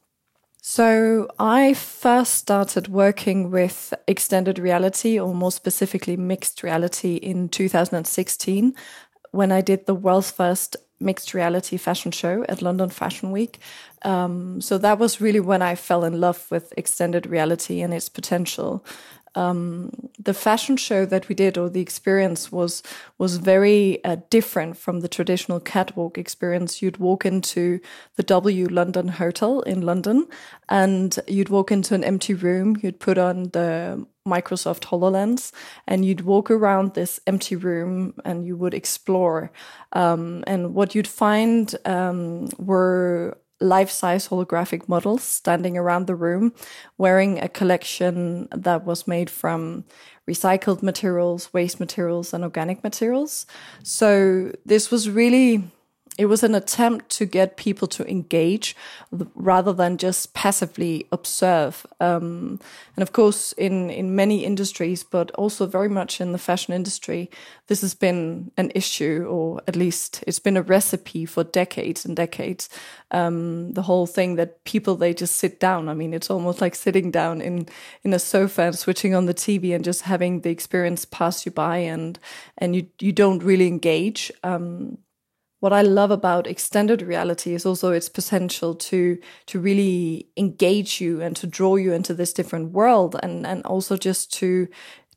so 0.64 1.28
I 1.40 1.74
first 1.74 2.34
started 2.34 2.86
working 2.86 3.50
with 3.50 3.92
extended 4.06 4.58
reality 4.60 5.18
or 5.18 5.34
more 5.34 5.50
specifically 5.50 6.16
mixed 6.16 6.62
reality 6.62 7.16
in 7.16 7.48
2016 7.48 8.74
when 9.32 9.50
I 9.50 9.60
did 9.60 9.86
the 9.86 9.94
world's 9.94 10.30
first 10.30 10.76
mixed 11.02 11.34
reality 11.34 11.76
fashion 11.76 12.12
show 12.12 12.44
at 12.48 12.62
London 12.62 12.90
Fashion 12.90 13.30
Week. 13.30 13.58
Um, 14.02 14.60
so 14.60 14.78
that 14.78 14.98
was 14.98 15.20
really 15.20 15.40
when 15.40 15.62
I 15.62 15.74
fell 15.74 16.04
in 16.04 16.20
love 16.20 16.46
with 16.50 16.72
extended 16.76 17.26
reality 17.26 17.80
and 17.82 17.92
its 17.94 18.08
potential 18.08 18.84
um, 19.34 19.90
the 20.18 20.34
fashion 20.34 20.76
show 20.76 21.06
that 21.06 21.28
we 21.28 21.34
did 21.34 21.56
or 21.58 21.68
the 21.68 21.80
experience 21.80 22.52
was 22.52 22.82
was 23.18 23.36
very 23.36 24.02
uh, 24.04 24.16
different 24.30 24.76
from 24.76 25.00
the 25.00 25.08
traditional 25.08 25.60
catwalk 25.60 26.18
experience. 26.18 26.82
You'd 26.82 26.98
walk 26.98 27.24
into 27.24 27.80
the 28.16 28.22
W 28.22 28.68
London 28.68 29.08
Hotel 29.08 29.60
in 29.60 29.80
London, 29.80 30.26
and 30.68 31.18
you'd 31.26 31.48
walk 31.48 31.72
into 31.72 31.94
an 31.94 32.04
empty 32.04 32.34
room. 32.34 32.76
You'd 32.82 33.00
put 33.00 33.18
on 33.18 33.50
the 33.50 34.06
Microsoft 34.26 34.84
HoloLens, 34.84 35.52
and 35.86 36.04
you'd 36.04 36.22
walk 36.22 36.50
around 36.50 36.94
this 36.94 37.20
empty 37.26 37.56
room 37.56 38.14
and 38.24 38.46
you 38.46 38.56
would 38.56 38.74
explore. 38.74 39.50
Um, 39.92 40.44
and 40.46 40.74
what 40.74 40.94
you'd 40.94 41.08
find 41.08 41.74
um, 41.84 42.48
were 42.58 43.38
life 43.62 43.90
size 43.90 44.28
holographic 44.28 44.88
models 44.88 45.22
standing 45.22 45.76
around 45.78 46.06
the 46.06 46.14
room 46.14 46.52
wearing 46.98 47.38
a 47.38 47.48
collection 47.48 48.48
that 48.50 48.84
was 48.84 49.06
made 49.06 49.30
from 49.30 49.84
recycled 50.28 50.82
materials, 50.82 51.52
waste 51.52 51.80
materials, 51.80 52.32
and 52.32 52.44
organic 52.44 52.82
materials. 52.84 53.46
So 53.82 54.52
this 54.64 54.90
was 54.90 55.10
really 55.10 55.64
it 56.18 56.26
was 56.26 56.42
an 56.42 56.54
attempt 56.54 57.08
to 57.08 57.24
get 57.24 57.56
people 57.56 57.88
to 57.88 58.08
engage 58.08 58.76
rather 59.34 59.72
than 59.72 59.96
just 59.96 60.34
passively 60.34 61.06
observe. 61.10 61.86
Um, 62.00 62.60
and 62.96 63.02
of 63.02 63.12
course, 63.12 63.52
in, 63.52 63.88
in 63.88 64.14
many 64.14 64.44
industries, 64.44 65.04
but 65.04 65.30
also 65.32 65.66
very 65.66 65.88
much 65.88 66.20
in 66.20 66.32
the 66.32 66.38
fashion 66.38 66.74
industry, 66.74 67.30
this 67.68 67.80
has 67.80 67.94
been 67.94 68.50
an 68.58 68.70
issue, 68.74 69.26
or 69.26 69.62
at 69.66 69.74
least 69.74 70.22
it's 70.26 70.38
been 70.38 70.58
a 70.58 70.62
recipe 70.62 71.24
for 71.24 71.44
decades 71.44 72.04
and 72.04 72.14
decades. 72.14 72.68
Um, 73.10 73.72
the 73.72 73.82
whole 73.82 74.06
thing 74.06 74.36
that 74.36 74.64
people 74.64 74.96
they 74.96 75.14
just 75.14 75.36
sit 75.36 75.60
down. 75.60 75.88
I 75.88 75.94
mean, 75.94 76.12
it's 76.12 76.28
almost 76.28 76.60
like 76.60 76.74
sitting 76.74 77.10
down 77.10 77.40
in 77.40 77.68
in 78.02 78.12
a 78.12 78.18
sofa 78.18 78.62
and 78.62 78.78
switching 78.78 79.14
on 79.14 79.26
the 79.26 79.34
TV 79.34 79.74
and 79.74 79.84
just 79.84 80.02
having 80.02 80.40
the 80.40 80.50
experience 80.50 81.06
pass 81.06 81.46
you 81.46 81.52
by, 81.52 81.78
and 81.78 82.18
and 82.58 82.76
you 82.76 82.86
you 82.98 83.12
don't 83.12 83.42
really 83.42 83.66
engage. 83.66 84.30
Um, 84.44 84.98
what 85.62 85.72
I 85.72 85.82
love 85.82 86.10
about 86.10 86.48
extended 86.48 87.02
reality 87.02 87.54
is 87.54 87.64
also 87.64 87.92
its 87.92 88.08
potential 88.08 88.74
to 88.74 89.16
to 89.46 89.60
really 89.60 90.26
engage 90.36 91.00
you 91.00 91.22
and 91.22 91.36
to 91.36 91.46
draw 91.46 91.76
you 91.76 91.92
into 91.92 92.14
this 92.14 92.32
different 92.32 92.72
world 92.72 93.14
and 93.22 93.46
and 93.46 93.64
also 93.64 93.96
just 93.96 94.32
to 94.40 94.66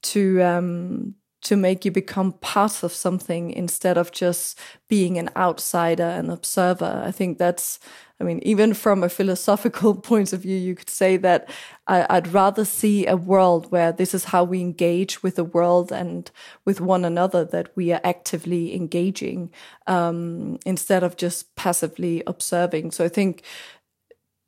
to 0.04 0.44
um 0.44 1.16
to 1.46 1.56
make 1.56 1.86
you 1.86 1.92
become 1.92 2.34
part 2.34 2.84
of 2.84 2.92
something 2.92 3.52
instead 3.52 3.98
of 3.98 4.12
just 4.12 4.60
being 4.88 5.18
an 5.18 5.30
outsider 5.36 6.04
and 6.04 6.32
observer. 6.32 7.04
I 7.06 7.12
think 7.12 7.38
that's 7.38 7.80
I 8.20 8.24
mean, 8.24 8.40
even 8.44 8.74
from 8.74 9.04
a 9.04 9.10
philosophical 9.10 9.94
point 10.10 10.32
of 10.32 10.42
view, 10.42 10.58
you 10.58 10.74
could 10.74 10.90
say 10.90 11.18
that 11.18 11.50
I, 11.86 12.16
would 12.16 12.34
rather 12.34 12.64
see 12.64 13.06
a 13.06 13.18
world 13.18 13.72
where 13.72 13.92
this 13.92 14.14
is 14.14 14.26
how 14.26 14.46
we 14.46 14.62
engage 14.62 15.22
with 15.22 15.36
the 15.36 15.44
world 15.44 15.92
and 15.92 16.32
with 16.64 16.80
one 16.80 17.04
another, 17.04 17.44
that 17.44 17.76
we 17.76 17.92
are 17.92 18.00
actively 18.06 18.74
engaging 18.74 19.52
um, 19.86 20.60
instead 20.66 21.04
of 21.04 21.18
just 21.18 21.56
passively 21.56 22.24
observing. 22.26 22.92
So 22.92 23.04
I 23.04 23.10
think 23.10 23.44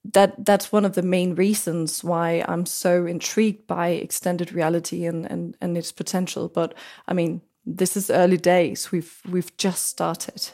that 0.03 0.45
that's 0.45 0.71
one 0.71 0.85
of 0.85 0.93
the 0.93 1.01
main 1.01 1.35
reasons 1.35 2.03
why 2.03 2.43
I'm 2.47 2.65
so 2.65 3.05
intrigued 3.05 3.67
by 3.67 3.89
extended 3.89 4.53
reality 4.53 5.05
and, 5.05 5.25
and, 5.25 5.57
and 5.61 5.77
its 5.77 5.91
potential. 5.91 6.47
But 6.49 6.73
I 7.07 7.13
mean, 7.13 7.41
this 7.65 7.97
is 7.97 8.09
early 8.09 8.37
days. 8.37 8.91
We've 8.91 9.19
we've 9.29 9.55
just 9.57 9.85
started. 9.85 10.49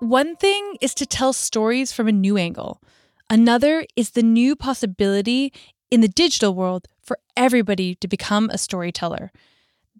One 0.00 0.36
thing 0.36 0.76
is 0.80 0.94
to 0.94 1.06
tell 1.06 1.32
stories 1.32 1.92
from 1.92 2.06
a 2.06 2.12
new 2.12 2.36
angle. 2.36 2.82
Another 3.30 3.86
is 3.96 4.10
the 4.10 4.22
new 4.22 4.54
possibility 4.54 5.52
in 5.90 6.00
the 6.00 6.08
digital 6.08 6.54
world 6.54 6.86
for 7.00 7.18
everybody 7.36 7.94
to 7.96 8.08
become 8.08 8.50
a 8.50 8.58
storyteller. 8.58 9.32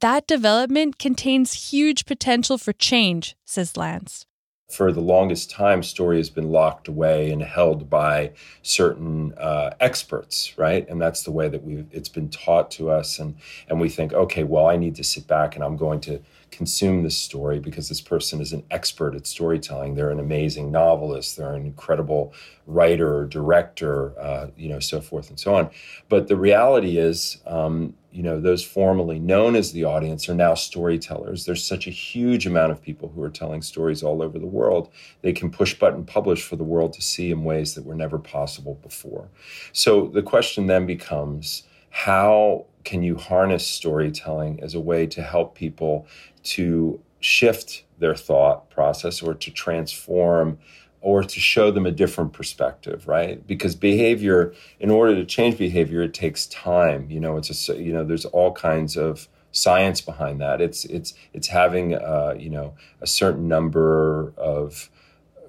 That 0.01 0.27
development 0.27 0.99
contains 0.99 1.71
huge 1.71 2.05
potential 2.05 2.59
for 2.59 2.73
change, 2.73 3.35
says 3.45 3.77
Lance 3.77 4.27
for 4.71 4.91
the 4.91 5.01
longest 5.01 5.51
time, 5.51 5.83
story 5.83 6.17
has 6.17 6.29
been 6.29 6.51
locked 6.51 6.89
away 6.89 7.31
and 7.31 7.41
held 7.41 7.89
by 7.89 8.33
certain 8.63 9.33
uh, 9.35 9.71
experts, 9.79 10.59
right? 10.59 10.89
And 10.89 11.01
that's 11.01 11.23
the 11.23 11.31
way 11.31 11.49
that 11.49 11.63
we 11.63 11.85
it's 11.93 12.09
been 12.09 12.29
taught 12.29 12.71
to 12.73 12.91
us, 12.91 13.19
and 13.19 13.37
and 13.69 13.81
we 13.81 13.89
think, 13.89 14.13
okay, 14.13 14.43
well, 14.43 14.67
I 14.67 14.77
need 14.77 14.97
to 14.97 15.05
sit 15.05 15.27
back 15.27 15.55
and 15.55 15.65
I'm 15.65 15.77
going 15.77 16.01
to 16.03 16.21
consume 16.51 17.03
this 17.03 17.17
story 17.17 17.59
because 17.59 17.89
this 17.89 18.01
person 18.01 18.41
is 18.41 18.53
an 18.53 18.63
expert 18.71 19.15
at 19.15 19.27
storytelling. 19.27 19.95
They're 19.95 20.11
an 20.11 20.21
amazing 20.21 20.71
novelist. 20.71 21.37
They're 21.37 21.55
an 21.55 21.67
incredible 21.67 22.33
writer 22.67 23.19
or 23.19 23.27
director, 23.27 24.19
uh, 24.19 24.49
you 24.57 24.69
know, 24.69 24.81
so 24.81 25.01
forth 25.01 25.29
and 25.29 25.39
so 25.39 25.55
on. 25.55 25.71
But 26.09 26.29
the 26.29 26.37
reality 26.37 26.99
is, 26.99 27.39
um, 27.47 27.95
you 28.11 28.23
know, 28.23 28.41
those 28.41 28.65
formerly 28.65 29.19
known 29.19 29.57
as 29.57 29.73
the 29.73 29.85
audience 29.85 30.29
are 30.29 30.35
now 30.35 30.55
storytellers. 30.55 31.45
There's 31.45 31.63
such 31.63 31.87
a 31.87 31.91
huge 31.91 32.47
amount 32.47 32.73
of 32.73 32.81
people 32.81 33.11
who 33.11 33.23
are 33.23 33.31
telling 33.31 33.61
stories 33.61 34.03
all 34.03 34.23
over 34.23 34.39
the 34.39 34.47
world. 34.47 34.91
They 35.21 35.33
can 35.33 35.51
push 35.51 35.75
button 35.75 36.05
publish 36.05 36.43
for 36.43 36.57
the 36.57 36.65
world 36.65 36.95
to 36.95 37.03
see 37.03 37.31
in 37.31 37.45
ways 37.45 37.75
that 37.75 37.85
were 37.85 37.95
never 37.95 38.19
possible 38.19 38.79
before. 38.83 39.29
So 39.73 40.07
the 40.07 40.23
question 40.23 40.67
then 40.67 40.87
becomes 40.87 41.65
how 41.91 42.67
can 42.87 43.03
you 43.03 43.17
harness 43.17 43.67
storytelling 43.67 44.63
as 44.63 44.75
a 44.75 44.81
way 44.81 45.07
to 45.09 45.21
help 45.21 45.55
people 45.55 46.07
to 46.45 47.01
shift 47.21 47.85
their 47.99 48.15
thought 48.15 48.71
process 48.71 49.21
or 49.21 49.35
to 49.35 49.51
transform 49.51 50.59
or 51.01 51.23
to 51.23 51.41
show 51.41 51.71
them 51.71 51.85
a 51.85 51.91
different 51.91 52.33
perspective, 52.33 53.07
right? 53.07 53.47
Because 53.47 53.75
behavior, 53.75 54.55
in 54.81 54.91
order 54.91 55.15
to 55.17 55.25
change 55.25 55.59
behavior, 55.59 56.03
it 56.03 56.15
takes 56.15 56.47
time. 56.47 57.11
You 57.11 57.21
know, 57.21 57.37
it's 57.37 57.69
a 57.69 57.77
you 57.77 57.93
know, 57.93 58.05
there's 58.05 58.25
all 58.25 58.53
kinds 58.53 58.97
of 58.97 59.29
science 59.51 60.01
behind 60.01 60.41
that. 60.41 60.61
It's 60.61 60.85
it's 60.85 61.13
it's 61.33 61.49
having 61.49 61.95
uh, 61.95 62.35
you 62.39 62.51
know 62.51 62.75
a 63.01 63.07
certain 63.07 63.49
number 63.49 64.33
of 64.37 64.91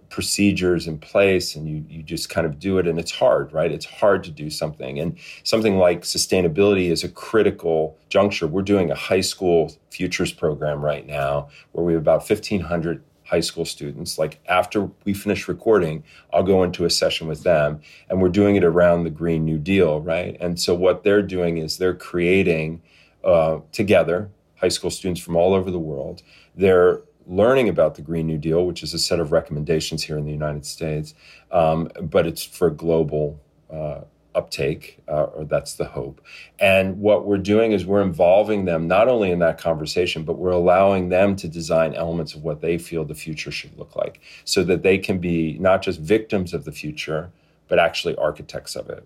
procedures 0.09 0.87
in 0.87 0.97
place 0.97 1.55
and 1.55 1.67
you 1.67 1.83
you 1.89 2.01
just 2.01 2.29
kind 2.29 2.47
of 2.47 2.59
do 2.59 2.77
it 2.77 2.87
and 2.87 2.99
it's 2.99 3.11
hard 3.11 3.51
right? 3.51 3.71
It's 3.71 3.85
hard 3.85 4.23
to 4.25 4.31
do 4.31 4.49
something. 4.49 4.99
And 4.99 5.17
something 5.43 5.77
like 5.77 6.01
sustainability 6.01 6.89
is 6.89 7.03
a 7.03 7.09
critical 7.09 7.97
juncture. 8.09 8.47
We're 8.47 8.61
doing 8.61 8.91
a 8.91 8.95
high 8.95 9.21
school 9.21 9.75
futures 9.91 10.31
program 10.31 10.83
right 10.83 11.05
now 11.05 11.49
where 11.71 11.85
we 11.85 11.93
have 11.93 12.01
about 12.01 12.27
1500 12.27 13.03
high 13.23 13.41
school 13.41 13.65
students. 13.65 14.17
Like 14.17 14.39
after 14.47 14.89
we 15.03 15.13
finish 15.13 15.47
recording 15.47 16.03
i'll 16.33 16.43
go 16.43 16.63
into 16.63 16.85
a 16.85 16.89
session 16.89 17.27
with 17.27 17.43
them 17.43 17.81
and 18.09 18.21
we're 18.21 18.29
doing 18.29 18.55
it 18.55 18.63
around 18.63 19.03
the 19.03 19.09
green 19.09 19.45
new 19.45 19.57
deal 19.57 20.01
right? 20.01 20.37
And 20.39 20.59
so 20.59 20.73
what 20.73 21.03
they're 21.03 21.21
doing 21.21 21.57
is 21.57 21.77
they're 21.77 21.95
creating 21.95 22.81
uh, 23.23 23.59
together 23.71 24.29
high 24.57 24.69
school 24.69 24.89
students 24.89 25.21
from 25.21 25.35
all 25.35 25.53
over 25.53 25.71
the 25.71 25.79
world. 25.79 26.23
They're 26.55 27.01
learning 27.27 27.69
about 27.69 27.95
the 27.95 28.01
Green 28.01 28.27
New 28.27 28.37
Deal, 28.37 28.65
which 28.65 28.83
is 28.83 28.93
a 28.93 28.99
set 28.99 29.19
of 29.19 29.31
recommendations 29.31 30.03
here 30.03 30.17
in 30.17 30.25
the 30.25 30.31
United 30.31 30.65
States, 30.65 31.13
um, 31.51 31.89
but 32.01 32.25
it's 32.25 32.43
for 32.43 32.69
global 32.69 33.39
uh, 33.71 34.01
uptake, 34.37 34.99
uh, 35.09 35.23
or 35.23 35.45
that's 35.45 35.73
the 35.73 35.85
hope. 35.85 36.21
And 36.59 36.99
what 36.99 37.25
we're 37.25 37.37
doing 37.39 37.71
is 37.71 37.85
we're 37.85 38.01
involving 38.01 38.65
them 38.65 38.87
not 38.87 39.07
only 39.07 39.31
in 39.31 39.39
that 39.39 39.57
conversation, 39.57 40.23
but 40.23 40.37
we're 40.37 40.51
allowing 40.51 41.09
them 41.09 41.35
to 41.37 41.47
design 41.47 41.95
elements 41.95 42.35
of 42.35 42.43
what 42.43 42.61
they 42.61 42.77
feel 42.77 43.03
the 43.03 43.15
future 43.15 43.51
should 43.51 43.77
look 43.77 43.95
like 43.95 44.21
so 44.45 44.63
that 44.63 44.83
they 44.83 44.97
can 44.97 45.17
be 45.17 45.57
not 45.59 45.81
just 45.81 45.99
victims 45.99 46.53
of 46.53 46.65
the 46.65 46.71
future, 46.71 47.31
but 47.67 47.79
actually 47.79 48.15
architects 48.15 48.75
of 48.75 48.89
it. 48.89 49.05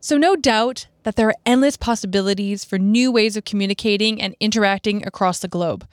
So, 0.00 0.18
no 0.18 0.36
doubt 0.36 0.88
that 1.04 1.16
there 1.16 1.28
are 1.28 1.34
endless 1.46 1.76
possibilities 1.76 2.64
for 2.64 2.78
new 2.78 3.10
ways 3.10 3.36
of 3.36 3.44
communicating 3.44 4.20
and 4.20 4.34
interacting 4.40 5.06
across 5.06 5.38
the 5.38 5.48
globe. 5.48 5.86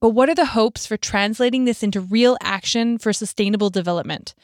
But 0.00 0.10
what 0.10 0.28
are 0.28 0.34
the 0.34 0.46
hopes 0.46 0.86
for 0.86 0.96
translating 0.96 1.64
this 1.64 1.82
into 1.82 2.00
real 2.00 2.36
action 2.40 2.98
for 2.98 3.12
sustainable 3.12 3.70
development? 3.70 4.34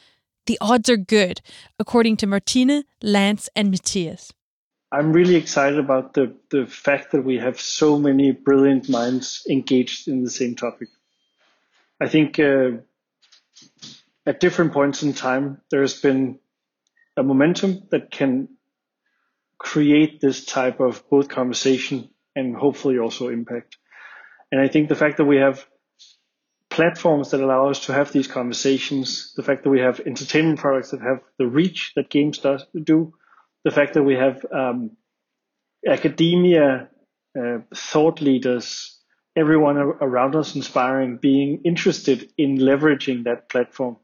The 0.47 0.57
odds 0.61 0.89
are 0.89 0.97
good, 0.97 1.41
according 1.79 2.17
to 2.17 2.27
Martine, 2.27 2.83
Lance, 3.01 3.49
and 3.55 3.71
Matthias. 3.71 4.31
I'm 4.91 5.11
really 5.11 5.35
excited 5.35 5.79
about 5.79 6.13
the, 6.13 6.35
the 6.51 6.65
fact 6.67 7.11
that 7.11 7.23
we 7.23 7.37
have 7.37 7.59
so 7.59 7.97
many 7.97 8.31
brilliant 8.31 8.87
minds 8.89 9.45
engaged 9.49 10.07
in 10.07 10.23
the 10.23 10.29
same 10.29 10.55
topic. 10.55 10.89
I 11.99 12.07
think 12.07 12.39
uh, 12.39 12.71
at 14.25 14.39
different 14.39 14.73
points 14.73 15.03
in 15.03 15.13
time, 15.13 15.61
there's 15.71 15.99
been 15.99 16.39
a 17.17 17.23
momentum 17.23 17.83
that 17.91 18.11
can 18.11 18.49
create 19.57 20.19
this 20.21 20.45
type 20.45 20.79
of 20.79 21.09
both 21.09 21.29
conversation 21.29 22.09
and 22.35 22.55
hopefully 22.55 22.99
also 22.99 23.29
impact. 23.29 23.77
And 24.51 24.61
I 24.61 24.67
think 24.67 24.89
the 24.89 24.95
fact 24.95 25.17
that 25.17 25.25
we 25.25 25.37
have 25.37 25.65
platforms 26.69 27.31
that 27.31 27.41
allow 27.41 27.69
us 27.69 27.85
to 27.85 27.93
have 27.93 28.11
these 28.11 28.27
conversations, 28.27 29.33
the 29.35 29.43
fact 29.43 29.63
that 29.63 29.69
we 29.69 29.79
have 29.79 29.99
entertainment 30.01 30.59
products 30.59 30.91
that 30.91 31.01
have 31.01 31.21
the 31.37 31.47
reach 31.47 31.93
that 31.95 32.09
games 32.09 32.39
does 32.39 32.65
do, 32.83 33.13
the 33.63 33.71
fact 33.71 33.93
that 33.93 34.03
we 34.03 34.15
have 34.15 34.45
um, 34.51 34.91
academia 35.87 36.89
uh, 37.39 37.59
thought 37.73 38.21
leaders, 38.21 38.99
everyone 39.35 39.77
around 39.77 40.35
us 40.35 40.55
inspiring, 40.55 41.17
being 41.17 41.61
interested 41.63 42.29
in 42.37 42.57
leveraging 42.57 43.23
that 43.23 43.49
platform 43.49 43.97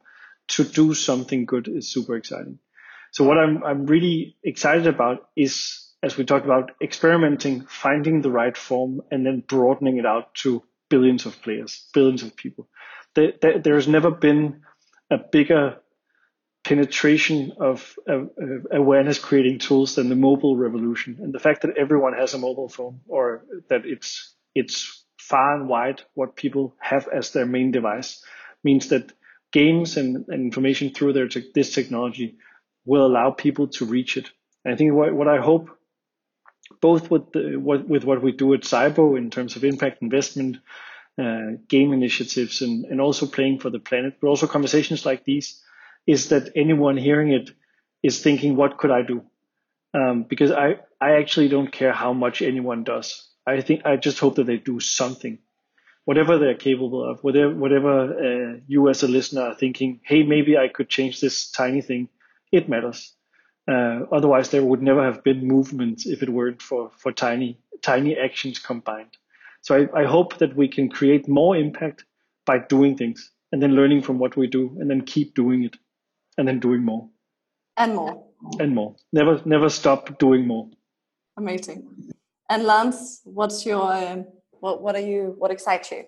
to 0.50 0.64
do 0.64 0.94
something 0.94 1.46
good 1.46 1.68
is 1.68 1.92
super 1.92 2.16
exciting. 2.16 2.60
So 3.12 3.26
what 3.26 3.38
I'm 3.38 3.64
I'm 3.64 3.86
really 3.86 4.38
excited 4.44 4.88
about 4.88 5.30
is 5.36 5.91
as 6.04 6.18
we 6.18 6.26
talked 6.26 6.46
about 6.46 6.72
experimenting, 6.82 7.66
finding 7.68 8.22
the 8.22 8.32
right 8.32 8.58
form, 8.58 9.02
and 9.12 9.26
then 9.26 9.44
broadening 9.48 9.98
it 9.98 10.06
out 10.06 10.34
to 10.36 10.64
billions 10.90 11.26
of 11.26 11.42
players, 11.42 11.88
billions 11.94 12.24
of 12.24 12.36
people. 12.36 12.68
There, 13.14 13.34
there, 13.42 13.82
never 13.88 14.12
been 14.12 14.62
a 15.10 15.18
bigger 15.18 15.78
penetration 16.64 17.54
of 17.60 17.96
awareness 18.72 19.20
creating 19.20 19.60
tools 19.60 19.96
than 19.96 20.10
the 20.10 20.16
mobile 20.16 20.56
revolution. 20.56 21.18
And 21.22 21.34
the 21.34 21.40
fact 21.40 21.64
that 21.64 21.78
everyone 21.78 22.14
has 22.14 22.34
a 22.34 22.38
mobile 22.38 22.70
phone 22.70 23.02
or 23.08 23.44
that 23.70 23.82
it's, 23.86 24.36
it's 24.56 25.06
far 25.18 25.56
and 25.56 25.68
wide 25.68 26.02
what 26.14 26.36
people 26.36 26.76
have 26.80 27.08
as 27.08 27.32
their 27.32 27.46
main 27.46 27.72
device 27.72 28.24
means 28.64 28.90
that 28.90 29.12
games 29.52 29.98
and, 29.98 30.26
and 30.28 30.42
information 30.42 30.92
through 30.92 31.14
their 31.14 31.28
te- 31.28 31.52
this 31.54 31.74
technology 31.74 32.38
will 32.86 33.06
allow 33.06 33.32
people 33.32 33.68
to 33.68 33.86
reach 33.86 34.18
it. 34.18 34.30
And 34.64 34.74
I 34.74 34.78
think 34.78 34.94
what, 34.94 35.14
what 35.14 35.28
I 35.28 35.40
hope 35.40 35.70
both 36.80 37.12
with 37.12 37.32
the, 37.32 37.58
what, 37.58 37.88
with 37.88 38.04
what 38.04 38.22
we 38.22 38.32
do 38.32 38.54
at 38.54 38.62
SYBO 38.62 39.18
in 39.18 39.30
terms 39.30 39.56
of 39.56 39.64
impact 39.64 40.02
investment, 40.02 40.58
uh, 41.22 41.58
game 41.68 41.92
initiatives, 41.92 42.62
and, 42.62 42.86
and 42.86 43.02
also 43.02 43.26
playing 43.26 43.60
for 43.60 43.70
the 43.70 43.80
planet, 43.80 44.18
but 44.22 44.28
also 44.28 44.48
conversations 44.48 45.06
like 45.06 45.26
these, 45.26 45.62
is 46.08 46.30
that 46.30 46.52
anyone 46.56 46.98
hearing 46.98 47.32
it 47.32 47.52
is 48.02 48.22
thinking, 48.22 48.56
what 48.56 48.78
could 48.78 48.92
I 48.92 49.02
do? 49.02 49.24
Um, 49.94 50.24
because 50.24 50.52
I, 50.52 50.80
I 51.00 51.18
actually 51.18 51.50
don't 51.50 51.72
care 51.72 51.92
how 51.92 52.14
much 52.14 52.42
anyone 52.42 52.84
does. 52.84 53.28
I 53.46 53.62
think 53.62 53.86
I 53.86 53.98
just 53.98 54.20
hope 54.20 54.36
that 54.36 54.46
they 54.46 54.58
do 54.58 54.80
something, 54.80 55.40
whatever 56.06 56.38
they're 56.38 56.56
capable 56.56 57.04
of, 57.10 57.24
whatever, 57.24 57.54
whatever 57.54 58.54
uh, 58.54 58.60
you 58.68 58.88
as 58.90 59.04
a 59.04 59.08
listener 59.08 59.42
are 59.42 59.56
thinking, 59.56 60.00
hey, 60.04 60.24
maybe 60.24 60.58
I 60.58 60.70
could 60.70 60.90
change 60.90 61.20
this 61.20 61.52
tiny 61.52 61.82
thing. 61.82 62.10
It 62.52 62.70
matters. 62.70 63.14
Uh, 63.68 64.06
otherwise, 64.12 64.50
there 64.50 64.64
would 64.64 64.82
never 64.82 65.04
have 65.04 65.24
been 65.24 65.48
movements 65.48 66.06
if 66.06 66.24
it 66.24 66.30
weren't 66.30 66.62
for, 66.62 66.92
for 66.98 67.12
tiny, 67.12 67.60
tiny 67.82 68.18
actions 68.18 68.60
combined. 68.60 69.18
So 69.62 69.76
I, 69.76 70.02
I 70.02 70.06
hope 70.06 70.38
that 70.40 70.56
we 70.56 70.68
can 70.68 70.90
create 70.90 71.28
more 71.28 71.56
impact 71.56 72.06
by 72.46 72.60
doing 72.60 72.98
things 72.98 73.32
and 73.52 73.62
then 73.62 73.76
learning 73.76 74.02
from 74.02 74.18
what 74.18 74.36
we 74.36 74.48
do 74.48 74.76
and 74.80 74.90
then 74.90 75.02
keep 75.02 75.36
doing 75.36 75.64
it 75.64 75.78
and 76.38 76.48
then 76.48 76.60
doing 76.60 76.84
more. 76.84 77.10
And 77.78 77.96
more. 77.96 78.26
And 78.60 78.74
more. 78.74 78.96
Never 79.14 79.42
never 79.46 79.70
stop 79.70 80.18
doing 80.18 80.48
more. 80.48 80.70
Amazing. 81.38 81.88
And 82.50 82.64
lance 82.64 83.22
what's 83.24 83.66
your 83.66 83.94
um, 83.94 84.26
what 84.60 84.82
what 84.82 84.96
are 84.96 85.02
you 85.02 85.36
what 85.38 85.52
excites 85.52 85.92
you? 85.92 86.06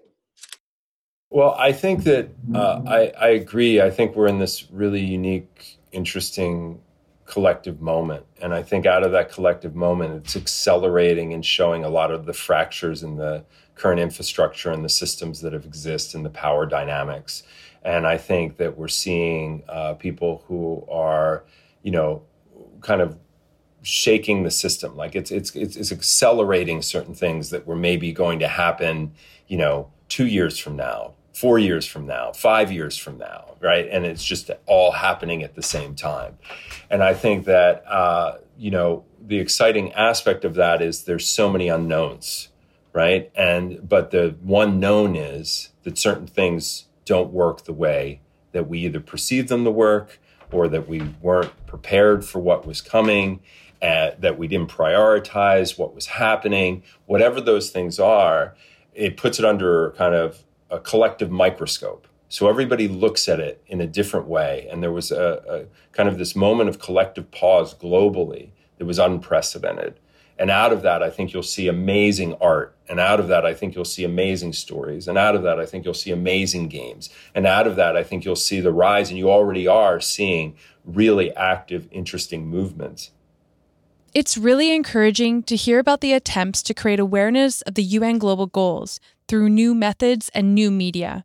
Well 1.29 1.55
i 1.57 1.71
think 1.71 2.03
that 2.03 2.29
uh, 2.53 2.81
I, 2.87 3.11
I 3.19 3.27
agree. 3.29 3.81
I 3.81 3.89
think 3.89 4.15
we're 4.15 4.27
in 4.27 4.39
this 4.39 4.69
really 4.71 5.01
unique 5.01 5.79
interesting 5.91 6.81
collective 7.25 7.81
moment. 7.81 8.25
And 8.41 8.53
i 8.53 8.61
think 8.61 8.85
out 8.85 9.03
of 9.03 9.11
that 9.13 9.31
collective 9.31 9.75
moment 9.75 10.13
it's 10.13 10.35
accelerating 10.35 11.33
and 11.33 11.45
showing 11.45 11.83
a 11.83 11.89
lot 11.89 12.11
of 12.11 12.25
the 12.25 12.33
fractures 12.33 13.01
in 13.03 13.15
the 13.15 13.45
current 13.75 13.99
infrastructure 13.99 14.71
and 14.71 14.83
the 14.83 14.89
systems 14.89 15.41
that 15.41 15.53
have 15.53 15.65
exist 15.65 16.15
and 16.15 16.25
the 16.25 16.29
power 16.29 16.65
dynamics. 16.65 17.43
And 17.83 18.07
I 18.07 18.17
think 18.17 18.57
that 18.57 18.77
we're 18.77 18.87
seeing 18.87 19.63
uh, 19.67 19.93
people 19.95 20.43
who 20.47 20.85
are, 20.89 21.43
you 21.81 21.91
know, 21.91 22.23
kind 22.81 23.01
of 23.01 23.17
shaking 23.81 24.43
the 24.43 24.51
system. 24.51 24.95
Like 24.95 25.15
it's, 25.15 25.31
it's 25.31 25.53
it's 25.55 25.75
it's 25.75 25.91
accelerating 25.91 26.81
certain 26.81 27.13
things 27.13 27.49
that 27.49 27.67
were 27.67 27.75
maybe 27.75 28.13
going 28.13 28.39
to 28.39 28.47
happen, 28.47 29.13
you 29.47 29.57
know, 29.57 29.91
two 30.07 30.27
years 30.27 30.57
from 30.57 30.75
now, 30.75 31.13
four 31.33 31.57
years 31.59 31.85
from 31.85 32.05
now, 32.05 32.31
five 32.31 32.71
years 32.71 32.97
from 32.97 33.17
now, 33.17 33.55
right? 33.59 33.87
And 33.89 34.05
it's 34.05 34.23
just 34.23 34.51
all 34.65 34.91
happening 34.91 35.43
at 35.43 35.55
the 35.55 35.63
same 35.63 35.95
time. 35.95 36.37
And 36.89 37.03
I 37.03 37.13
think 37.13 37.45
that 37.45 37.83
uh, 37.87 38.37
you 38.57 38.71
know 38.71 39.03
the 39.19 39.39
exciting 39.39 39.91
aspect 39.93 40.45
of 40.45 40.55
that 40.55 40.81
is 40.81 41.03
there's 41.03 41.27
so 41.27 41.49
many 41.49 41.67
unknowns, 41.67 42.49
right? 42.93 43.31
And 43.35 43.87
but 43.87 44.11
the 44.11 44.35
one 44.41 44.79
known 44.79 45.15
is 45.15 45.69
that 45.83 45.97
certain 45.97 46.27
things 46.27 46.85
don't 47.05 47.31
work 47.31 47.65
the 47.65 47.73
way 47.73 48.21
that 48.51 48.69
we 48.69 48.79
either 48.79 48.99
perceived 48.99 49.49
them 49.49 49.63
to 49.63 49.71
work 49.71 50.19
or 50.51 50.67
that 50.67 50.87
we 50.87 51.01
weren't 51.21 51.51
prepared 51.65 52.23
for 52.23 52.39
what 52.39 52.65
was 52.65 52.79
coming, 52.79 53.39
uh, 53.81 54.11
that 54.19 54.37
we 54.37 54.47
didn't 54.47 54.69
prioritize 54.69 55.77
what 55.77 55.95
was 55.95 56.05
happening, 56.05 56.83
whatever 57.07 57.41
those 57.41 57.71
things 57.71 57.99
are, 57.99 58.55
it 58.93 59.17
puts 59.17 59.39
it 59.39 59.45
under 59.45 59.91
kind 59.97 60.13
of 60.13 60.43
a 60.69 60.79
collective 60.79 61.31
microscope. 61.31 62.07
So 62.29 62.49
everybody 62.49 62.87
looks 62.87 63.29
at 63.29 63.39
it 63.39 63.63
in 63.67 63.79
a 63.79 63.85
different 63.85 64.27
way. 64.27 64.67
And 64.71 64.81
there 64.81 64.91
was 64.91 65.11
a, 65.11 65.43
a 65.47 65.95
kind 65.95 66.09
of 66.09 66.17
this 66.17 66.35
moment 66.35 66.69
of 66.69 66.79
collective 66.79 67.29
pause 67.29 67.75
globally 67.75 68.49
that 68.77 68.85
was 68.85 68.97
unprecedented. 68.97 69.99
And 70.39 70.49
out 70.49 70.73
of 70.73 70.81
that, 70.81 71.03
I 71.03 71.09
think 71.09 71.31
you'll 71.31 71.43
see 71.43 71.67
amazing 71.67 72.33
art. 72.41 72.75
And 72.89 72.99
out 72.99 73.19
of 73.19 73.27
that, 73.27 73.45
I 73.45 73.53
think 73.53 73.75
you'll 73.75 73.85
see 73.85 74.03
amazing 74.03 74.53
stories. 74.53 75.07
And 75.07 75.17
out 75.17 75.35
of 75.35 75.43
that, 75.43 75.59
I 75.59 75.65
think 75.65 75.85
you'll 75.85 75.93
see 75.93 76.11
amazing 76.11 76.69
games. 76.69 77.09
And 77.35 77.45
out 77.45 77.67
of 77.67 77.75
that, 77.75 77.95
I 77.95 78.03
think 78.03 78.25
you'll 78.25 78.35
see 78.35 78.59
the 78.59 78.73
rise, 78.73 79.09
and 79.09 79.17
you 79.17 79.29
already 79.29 79.67
are 79.67 80.01
seeing 80.01 80.55
really 80.83 81.31
active, 81.35 81.87
interesting 81.91 82.47
movements. 82.47 83.11
It's 84.13 84.37
really 84.37 84.73
encouraging 84.73 85.43
to 85.43 85.55
hear 85.55 85.79
about 85.79 86.01
the 86.01 86.13
attempts 86.13 86.61
to 86.63 86.73
create 86.73 86.99
awareness 86.99 87.61
of 87.61 87.75
the 87.75 87.83
UN 87.83 88.17
global 88.17 88.47
goals 88.47 88.99
through 89.33 89.49
new 89.49 89.73
methods 89.73 90.29
and 90.35 90.53
new 90.53 90.69
media. 90.69 91.23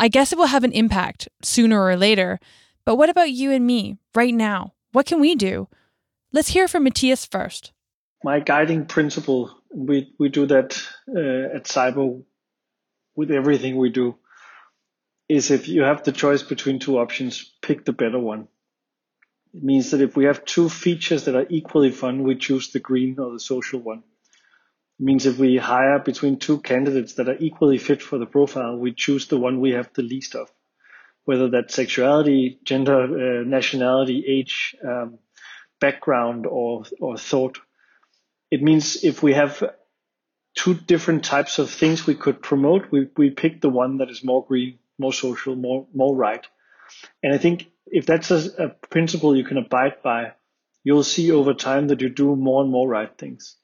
I 0.00 0.08
guess 0.08 0.32
it 0.32 0.38
will 0.38 0.46
have 0.46 0.64
an 0.64 0.72
impact 0.72 1.28
sooner 1.42 1.80
or 1.80 1.94
later. 1.94 2.40
But 2.84 2.96
what 2.96 3.08
about 3.08 3.30
you 3.30 3.52
and 3.52 3.64
me 3.64 3.98
right 4.16 4.34
now? 4.34 4.74
What 4.90 5.06
can 5.06 5.20
we 5.20 5.36
do? 5.36 5.68
Let's 6.32 6.48
hear 6.48 6.66
from 6.66 6.82
Matthias 6.82 7.24
first 7.24 7.72
my 8.24 8.40
guiding 8.40 8.86
principle, 8.86 9.54
we, 9.70 10.12
we 10.18 10.30
do 10.30 10.46
that 10.46 10.82
uh, 11.08 11.56
at 11.56 11.64
SYBO 11.64 12.24
with 13.14 13.30
everything 13.30 13.76
we 13.76 13.90
do, 13.90 14.16
is 15.28 15.50
if 15.50 15.68
you 15.68 15.82
have 15.82 16.02
the 16.02 16.10
choice 16.10 16.42
between 16.42 16.78
two 16.78 16.98
options, 16.98 17.52
pick 17.60 17.84
the 17.84 17.92
better 17.92 18.18
one. 18.18 18.48
It 19.52 19.62
means 19.62 19.90
that 19.90 20.00
if 20.00 20.16
we 20.16 20.24
have 20.24 20.44
two 20.44 20.70
features 20.70 21.26
that 21.26 21.36
are 21.36 21.46
equally 21.50 21.90
fun, 21.90 22.22
we 22.22 22.34
choose 22.34 22.72
the 22.72 22.80
green 22.80 23.18
or 23.20 23.30
the 23.30 23.38
social 23.38 23.78
one. 23.78 24.02
Means 24.98 25.26
if 25.26 25.38
we 25.38 25.56
hire 25.56 25.98
between 25.98 26.38
two 26.38 26.60
candidates 26.60 27.14
that 27.14 27.28
are 27.28 27.36
equally 27.38 27.78
fit 27.78 28.00
for 28.00 28.18
the 28.18 28.26
profile, 28.26 28.76
we 28.76 28.92
choose 28.92 29.26
the 29.26 29.38
one 29.38 29.60
we 29.60 29.72
have 29.72 29.92
the 29.94 30.02
least 30.02 30.34
of. 30.36 30.50
Whether 31.24 31.48
that's 31.50 31.74
sexuality, 31.74 32.60
gender, 32.64 33.02
uh, 33.02 33.44
nationality, 33.44 34.24
age, 34.28 34.76
um, 34.86 35.18
background, 35.80 36.46
or, 36.46 36.84
or 37.00 37.16
thought 37.16 37.58
it 38.54 38.62
means 38.62 39.02
if 39.02 39.20
we 39.20 39.32
have 39.32 39.64
two 40.54 40.74
different 40.74 41.24
types 41.24 41.58
of 41.58 41.70
things 41.70 42.06
we 42.06 42.14
could 42.14 42.40
promote, 42.40 42.90
we, 42.92 43.08
we 43.16 43.30
pick 43.30 43.60
the 43.60 43.68
one 43.68 43.98
that 43.98 44.10
is 44.10 44.22
more 44.22 44.46
green, 44.46 44.78
more 44.96 45.12
social, 45.12 45.56
more, 45.56 45.88
more 45.92 46.14
right. 46.14 46.46
And 47.22 47.34
I 47.34 47.38
think 47.38 47.66
if 47.86 48.06
that's 48.06 48.30
a, 48.30 48.50
a 48.58 48.68
principle 48.90 49.36
you 49.36 49.42
can 49.42 49.58
abide 49.58 50.02
by, 50.04 50.34
you'll 50.84 51.02
see 51.02 51.32
over 51.32 51.52
time 51.52 51.88
that 51.88 52.00
you 52.00 52.08
do 52.08 52.36
more 52.36 52.62
and 52.62 52.70
more 52.70 52.88
right 52.88 53.10
things. 53.18 53.56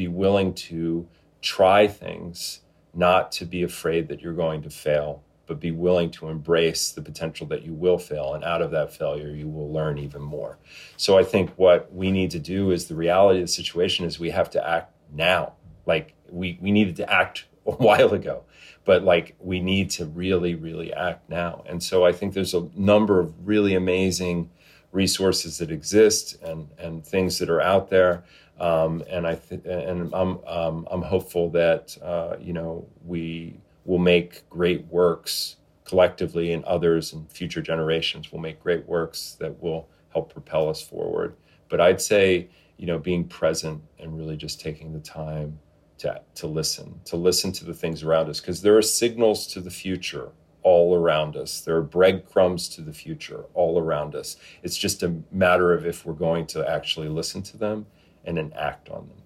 Be 0.00 0.08
willing 0.08 0.54
to 0.54 1.06
try 1.42 1.86
things, 1.86 2.60
not 2.94 3.32
to 3.32 3.44
be 3.44 3.62
afraid 3.62 4.08
that 4.08 4.20
you're 4.22 4.32
going 4.32 4.62
to 4.62 4.70
fail 4.70 5.22
but 5.50 5.58
be 5.58 5.72
willing 5.72 6.12
to 6.12 6.28
embrace 6.28 6.92
the 6.92 7.02
potential 7.02 7.44
that 7.44 7.64
you 7.64 7.74
will 7.74 7.98
fail. 7.98 8.34
And 8.34 8.44
out 8.44 8.62
of 8.62 8.70
that 8.70 8.92
failure, 8.92 9.30
you 9.30 9.48
will 9.48 9.72
learn 9.72 9.98
even 9.98 10.22
more. 10.22 10.58
So 10.96 11.18
I 11.18 11.24
think 11.24 11.50
what 11.56 11.92
we 11.92 12.12
need 12.12 12.30
to 12.30 12.38
do 12.38 12.70
is 12.70 12.86
the 12.86 12.94
reality 12.94 13.40
of 13.40 13.48
the 13.48 13.52
situation 13.52 14.04
is 14.06 14.20
we 14.20 14.30
have 14.30 14.48
to 14.50 14.64
act 14.64 14.94
now. 15.12 15.54
Like 15.86 16.14
we, 16.30 16.56
we 16.60 16.70
needed 16.70 16.94
to 16.98 17.12
act 17.12 17.46
a 17.66 17.72
while 17.72 18.14
ago, 18.14 18.44
but 18.84 19.02
like 19.02 19.34
we 19.40 19.58
need 19.58 19.90
to 19.90 20.04
really, 20.04 20.54
really 20.54 20.92
act 20.92 21.28
now. 21.28 21.64
And 21.66 21.82
so 21.82 22.06
I 22.06 22.12
think 22.12 22.32
there's 22.32 22.54
a 22.54 22.68
number 22.76 23.18
of 23.18 23.34
really 23.44 23.74
amazing 23.74 24.50
resources 24.92 25.58
that 25.58 25.72
exist 25.72 26.40
and, 26.44 26.68
and 26.78 27.04
things 27.04 27.38
that 27.38 27.50
are 27.50 27.60
out 27.60 27.90
there. 27.90 28.22
Um, 28.60 29.02
and 29.08 29.26
I 29.26 29.36
th- 29.36 29.64
and 29.64 30.12
I'm 30.12 30.38
um, 30.46 30.86
I'm 30.90 31.02
hopeful 31.02 31.48
that 31.50 31.96
uh, 32.02 32.36
you 32.38 32.52
know 32.52 32.86
we 33.04 33.58
will 33.86 33.98
make 33.98 34.48
great 34.50 34.84
works 34.86 35.56
collectively, 35.84 36.52
and 36.52 36.62
others 36.64 37.14
and 37.14 37.30
future 37.32 37.62
generations 37.62 38.30
will 38.30 38.38
make 38.38 38.62
great 38.62 38.86
works 38.86 39.36
that 39.40 39.60
will 39.62 39.88
help 40.12 40.32
propel 40.32 40.68
us 40.68 40.82
forward. 40.82 41.34
But 41.68 41.80
I'd 41.80 42.00
say, 42.00 42.48
you 42.76 42.86
know, 42.86 42.98
being 42.98 43.24
present 43.24 43.82
and 43.98 44.16
really 44.16 44.36
just 44.36 44.60
taking 44.60 44.92
the 44.92 45.00
time 45.00 45.58
to, 45.98 46.20
to 46.34 46.46
listen, 46.46 47.00
to 47.06 47.16
listen 47.16 47.52
to 47.52 47.64
the 47.64 47.74
things 47.74 48.02
around 48.02 48.28
us, 48.28 48.40
because 48.40 48.62
there 48.62 48.76
are 48.76 48.82
signals 48.82 49.46
to 49.48 49.60
the 49.60 49.70
future 49.70 50.30
all 50.62 50.94
around 50.94 51.36
us. 51.36 51.60
There 51.60 51.76
are 51.76 51.82
breadcrumbs 51.82 52.68
to 52.70 52.82
the 52.82 52.92
future 52.92 53.44
all 53.54 53.78
around 53.78 54.14
us. 54.14 54.36
It's 54.62 54.76
just 54.76 55.02
a 55.02 55.14
matter 55.32 55.72
of 55.72 55.86
if 55.86 56.04
we're 56.04 56.12
going 56.12 56.46
to 56.48 56.68
actually 56.68 57.08
listen 57.08 57.42
to 57.44 57.56
them 57.56 57.86
and 58.24 58.36
then 58.36 58.52
act 58.56 58.88
on 58.90 59.08
them. 59.08 59.16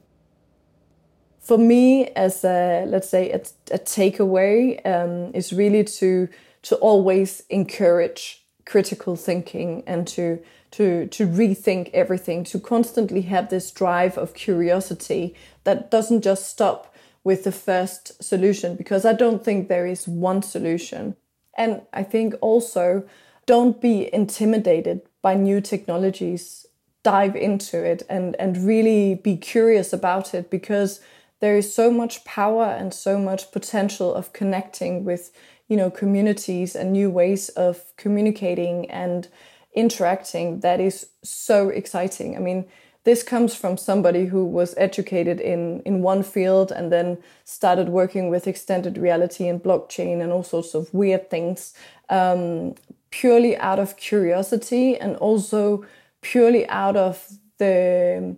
for 1.40 1.58
me, 1.58 2.06
as 2.16 2.44
a 2.44 2.84
let's 2.86 3.08
say 3.08 3.30
a, 3.30 3.40
a 3.70 3.78
takeaway, 3.78 4.80
um, 4.86 5.32
is 5.34 5.52
really 5.52 5.84
to 5.84 6.28
to 6.62 6.76
always 6.76 7.42
encourage 7.50 8.44
critical 8.64 9.14
thinking 9.16 9.82
and 9.86 10.06
to 10.08 10.38
to 10.70 11.06
to 11.08 11.26
rethink 11.26 11.90
everything, 11.92 12.44
to 12.44 12.58
constantly 12.58 13.22
have 13.22 13.48
this 13.50 13.70
drive 13.70 14.16
of 14.18 14.34
curiosity 14.34 15.34
that 15.64 15.90
doesn't 15.90 16.22
just 16.22 16.46
stop 16.48 16.94
with 17.24 17.44
the 17.44 17.52
first 17.52 18.22
solution 18.22 18.76
because 18.76 19.04
I 19.04 19.12
don't 19.12 19.44
think 19.44 19.68
there 19.68 19.86
is 19.86 20.08
one 20.08 20.42
solution. 20.42 21.16
And 21.56 21.82
I 21.92 22.02
think 22.02 22.34
also 22.40 23.04
don't 23.46 23.80
be 23.80 24.12
intimidated 24.12 25.02
by 25.22 25.34
new 25.34 25.60
technologies. 25.60 26.66
Dive 27.04 27.36
into 27.36 27.84
it 27.84 28.02
and, 28.08 28.34
and 28.40 28.56
really 28.66 29.14
be 29.14 29.36
curious 29.36 29.92
about 29.92 30.34
it 30.34 30.50
because 30.50 31.00
there 31.40 31.56
is 31.56 31.72
so 31.72 31.90
much 31.90 32.24
power 32.24 32.64
and 32.64 32.92
so 32.92 33.18
much 33.18 33.52
potential 33.52 34.14
of 34.14 34.32
connecting 34.32 35.04
with 35.04 35.30
you 35.68 35.76
know 35.76 35.90
communities 35.90 36.74
and 36.74 36.92
new 36.92 37.10
ways 37.10 37.50
of 37.50 37.94
communicating 37.96 38.90
and 38.90 39.28
interacting 39.74 40.60
that 40.60 40.80
is 40.80 41.06
so 41.22 41.68
exciting. 41.68 42.36
I 42.36 42.40
mean 42.40 42.64
this 43.04 43.22
comes 43.22 43.54
from 43.54 43.76
somebody 43.76 44.24
who 44.24 44.44
was 44.46 44.74
educated 44.78 45.40
in 45.40 45.80
in 45.80 46.00
one 46.00 46.22
field 46.22 46.72
and 46.72 46.90
then 46.90 47.18
started 47.44 47.88
working 47.88 48.30
with 48.30 48.46
extended 48.46 48.96
reality 48.96 49.46
and 49.46 49.62
blockchain 49.62 50.22
and 50.22 50.32
all 50.32 50.42
sorts 50.42 50.74
of 50.74 50.92
weird 50.94 51.28
things 51.28 51.74
um, 52.08 52.74
purely 53.10 53.56
out 53.58 53.78
of 53.78 53.96
curiosity 53.96 54.96
and 54.98 55.16
also 55.16 55.84
purely 56.24 56.66
out 56.68 56.96
of 56.96 57.38
the 57.58 58.36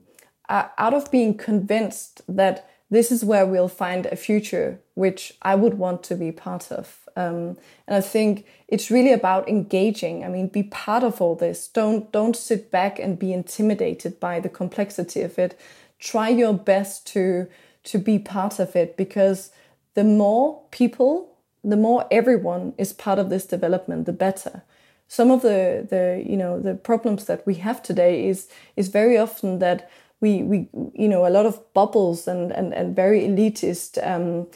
uh, 0.49 0.68
out 0.77 0.92
of 0.92 1.11
being 1.11 1.37
convinced 1.37 2.20
that 2.29 2.68
this 2.90 3.11
is 3.11 3.25
where 3.25 3.46
we'll 3.46 3.68
find 3.68 4.07
a 4.07 4.16
future 4.16 4.81
which 4.94 5.33
I 5.42 5.55
would 5.55 5.75
want 5.75 6.03
to 6.05 6.14
be 6.14 6.31
part 6.31 6.70
of. 6.70 7.09
Um, 7.16 7.57
and 7.87 7.96
I 7.96 8.01
think 8.01 8.46
it's 8.68 8.90
really 8.90 9.12
about 9.12 9.49
engaging. 9.49 10.25
I 10.25 10.29
mean, 10.29 10.49
be 10.49 10.62
part 10.62 11.03
of 11.03 11.20
all 11.20 11.35
this. 11.35 11.68
Don't 11.68 12.12
don't 12.12 12.37
sit 12.37 12.70
back 12.70 12.99
and 12.99 13.18
be 13.18 13.33
intimidated 13.33 14.20
by 14.20 14.40
the 14.40 14.49
complexity 14.51 15.22
of 15.22 15.38
it. 15.38 15.59
Try 15.99 16.29
your 16.29 16.53
best 16.53 17.07
to 17.09 17.49
to 17.85 17.99
be 17.99 18.18
part 18.18 18.59
of 18.59 18.77
it 18.77 18.96
because 18.96 19.51
the 19.94 20.05
more 20.05 20.62
people, 20.70 21.38
the 21.64 21.77
more 21.77 22.07
everyone 22.11 22.75
is 22.77 22.92
part 22.92 23.18
of 23.18 23.31
this 23.31 23.46
development, 23.46 24.07
the 24.07 24.12
better. 24.12 24.62
Some 25.08 25.30
of 25.30 25.42
the 25.42 25.86
the 25.88 26.22
you 26.26 26.36
know 26.36 26.60
the 26.60 26.74
problems 26.74 27.24
that 27.26 27.46
we 27.46 27.54
have 27.54 27.82
today 27.82 28.28
is 28.28 28.48
is 28.76 28.88
very 28.88 29.16
often 29.18 29.58
that 29.60 29.90
we 30.20 30.42
we 30.42 30.68
you 30.94 31.08
know 31.08 31.26
a 31.26 31.30
lot 31.30 31.46
of 31.46 31.60
bubbles 31.74 32.28
and 32.28 32.52
and 32.52 32.74
and 32.74 32.96
very 32.96 33.20
elitist. 33.20 33.98
Um, 34.06 34.46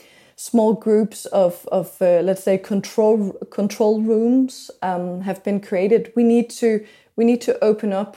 small 0.41 0.73
groups 0.73 1.27
of, 1.27 1.69
of 1.71 2.01
uh, 2.01 2.23
let's 2.23 2.43
say 2.43 2.57
control 2.57 3.33
control 3.51 4.01
rooms 4.01 4.71
um, 4.81 5.21
have 5.21 5.45
been 5.45 5.61
created. 5.61 6.11
We 6.17 6.25
need 6.25 6.49
to 6.61 6.83
we 7.17 7.27
need 7.27 7.43
to 7.43 7.63
open 7.63 7.93
up 7.93 8.17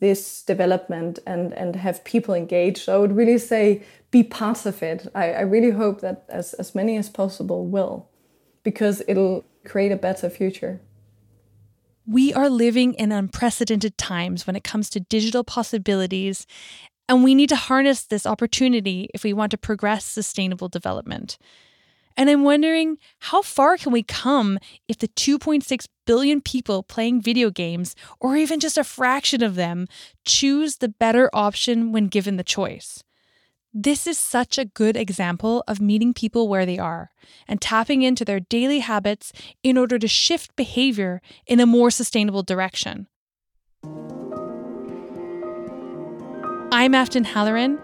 this 0.00 0.42
development 0.42 1.20
and 1.26 1.52
and 1.52 1.76
have 1.76 2.02
people 2.04 2.34
engaged. 2.34 2.78
So 2.78 2.96
i 2.96 2.98
would 2.98 3.16
really 3.16 3.38
say 3.38 3.82
be 4.10 4.24
part 4.24 4.66
of 4.66 4.82
it. 4.82 5.06
I, 5.14 5.32
I 5.32 5.40
really 5.42 5.70
hope 5.70 6.00
that 6.00 6.24
as, 6.28 6.54
as 6.54 6.74
many 6.74 6.96
as 6.96 7.08
possible 7.08 7.64
will 7.66 8.08
because 8.64 9.02
it'll 9.06 9.44
create 9.64 9.92
a 9.92 9.96
better 9.96 10.28
future 10.28 10.80
we 12.06 12.32
are 12.32 12.48
living 12.48 12.94
in 12.94 13.12
unprecedented 13.12 13.96
times 13.98 14.46
when 14.46 14.56
it 14.56 14.64
comes 14.64 14.90
to 14.90 15.00
digital 15.00 15.44
possibilities 15.44 16.46
and 17.08 17.24
we 17.24 17.34
need 17.34 17.48
to 17.48 17.56
harness 17.56 18.04
this 18.04 18.24
opportunity 18.24 19.08
if 19.12 19.24
we 19.24 19.32
want 19.32 19.50
to 19.50 19.58
progress 19.58 20.04
sustainable 20.04 20.68
development. 20.68 21.38
And 22.16 22.30
I'm 22.30 22.44
wondering 22.44 22.98
how 23.18 23.42
far 23.42 23.76
can 23.76 23.92
we 23.92 24.02
come 24.02 24.58
if 24.88 24.98
the 24.98 25.08
2.6 25.08 25.86
billion 26.06 26.40
people 26.40 26.82
playing 26.82 27.22
video 27.22 27.50
games, 27.50 27.96
or 28.20 28.36
even 28.36 28.60
just 28.60 28.78
a 28.78 28.84
fraction 28.84 29.42
of 29.42 29.54
them, 29.54 29.86
choose 30.24 30.76
the 30.76 30.88
better 30.88 31.30
option 31.32 31.92
when 31.92 32.06
given 32.06 32.36
the 32.36 32.44
choice? 32.44 33.02
This 33.72 34.08
is 34.08 34.18
such 34.18 34.58
a 34.58 34.64
good 34.64 34.96
example 34.96 35.62
of 35.68 35.80
meeting 35.80 36.12
people 36.12 36.48
where 36.48 36.66
they 36.66 36.78
are 36.78 37.12
and 37.46 37.60
tapping 37.60 38.02
into 38.02 38.24
their 38.24 38.40
daily 38.40 38.80
habits 38.80 39.32
in 39.62 39.78
order 39.78 39.96
to 39.96 40.08
shift 40.08 40.56
behavior 40.56 41.22
in 41.46 41.60
a 41.60 41.66
more 41.66 41.92
sustainable 41.92 42.42
direction. 42.42 43.06
I'm 46.72 46.96
Afton 46.96 47.22
Halloran. 47.22 47.78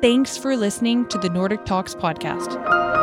Thanks 0.00 0.38
for 0.38 0.56
listening 0.56 1.06
to 1.08 1.18
the 1.18 1.28
Nordic 1.28 1.66
Talks 1.66 1.94
podcast. 1.94 2.98